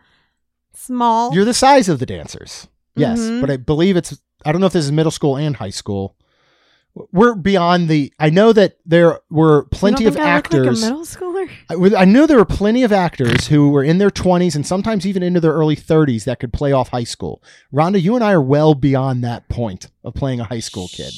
[0.74, 1.34] small.
[1.34, 2.68] You're the size of the dancers.
[2.96, 3.42] Yes, Mhm.
[3.42, 4.20] but I believe it's.
[4.46, 6.16] I don't know if this is middle school and high school.
[7.14, 8.12] We're beyond the.
[8.20, 10.84] I know that there were plenty of I like actors.
[10.84, 11.50] a middle schooler.
[11.70, 15.06] I, I knew there were plenty of actors who were in their 20s and sometimes
[15.06, 17.42] even into their early 30s that could play off high school.
[17.74, 21.14] Rhonda, you and I are well beyond that point of playing a high school kid.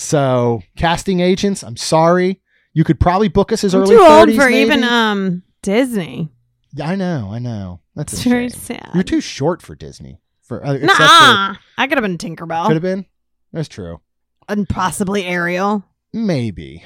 [0.00, 2.40] So, casting agents, I'm sorry.
[2.72, 4.18] You could probably book us as I'm early too 30s.
[4.28, 4.56] old for maybe.
[4.58, 6.30] even um Disney.
[6.72, 7.80] Yeah, I know, I know.
[7.94, 8.58] That's a very shame.
[8.60, 8.90] sad.
[8.94, 10.20] You're too short for Disney.
[10.42, 10.78] For uh,
[11.76, 12.66] I could have been Tinkerbell.
[12.66, 13.04] Could have been.
[13.52, 14.00] That's true.
[14.48, 15.84] and possibly Ariel.
[16.14, 16.82] Maybe.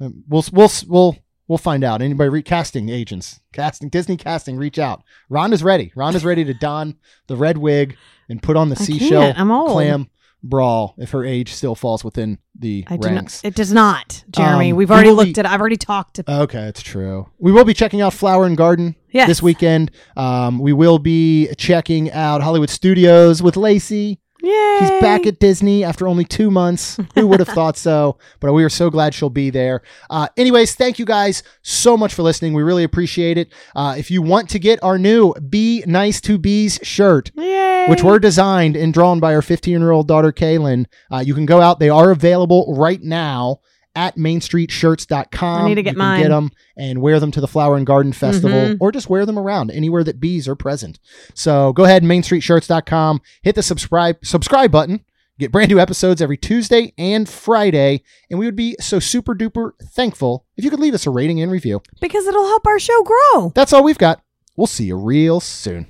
[0.00, 1.16] Um, We'll we'll we'll
[1.46, 2.02] we'll find out.
[2.02, 5.04] Anybody re- casting agents, casting Disney casting, reach out.
[5.28, 5.92] Ron is ready.
[5.94, 6.96] Ron is ready to don
[7.28, 7.96] the red wig
[8.28, 9.32] and put on the I seashell.
[9.36, 9.70] I'm old.
[9.70, 10.08] clam
[10.42, 13.42] brawl if her age still falls within the I do ranks.
[13.42, 13.48] not.
[13.48, 14.70] It does not, Jeremy.
[14.72, 15.50] Um, We've already looked be- at it.
[15.52, 16.24] I've already talked to.
[16.42, 17.28] Okay, it's true.
[17.38, 19.28] We will be checking out Flower and Garden Yes.
[19.28, 19.90] this weekend.
[20.16, 24.18] Um, we will be checking out Hollywood Studios with Lacey.
[24.42, 24.78] Yay!
[24.80, 26.98] She's back at Disney after only two months.
[27.14, 28.18] Who would have thought so?
[28.40, 29.82] But we are so glad she'll be there.
[30.10, 32.52] Uh, anyways, thank you guys so much for listening.
[32.52, 33.52] We really appreciate it.
[33.76, 38.18] Uh, if you want to get our new Be Nice to Bees shirt, which were
[38.18, 41.78] designed and drawn by our 15 year old daughter, Kaylin, uh, you can go out.
[41.78, 43.60] They are available right now
[43.94, 45.64] at mainstreetshirts.com.
[45.64, 46.22] I need to get you can mine.
[46.22, 48.76] get them and wear them to the Flower and Garden Festival Mhm.
[48.80, 50.98] or just wear them around anywhere that bees are present.
[51.34, 55.00] So go ahead, mainstreetshirts.com, hit the subscribe subscribe button,
[55.38, 59.72] get brand new episodes every Tuesday and Friday, and we would be so super duper
[59.82, 61.82] thankful if you could leave us a rating and review.
[62.00, 63.52] Because it'll help our show grow.
[63.54, 64.20] That's all we've got.
[64.54, 65.86] We'll see you real soon.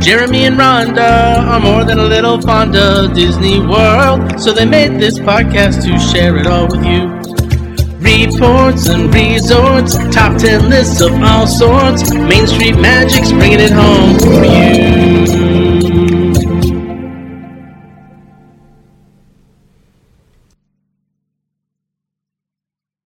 [0.00, 5.00] Jeremy and Rhonda are more than a little fond of Disney World, so they made
[5.00, 7.21] this podcast to share it all with you.
[8.02, 12.12] Reports and resorts, top 10 lists of all sorts.
[12.12, 16.11] Main Street Magic's bringing it home for you.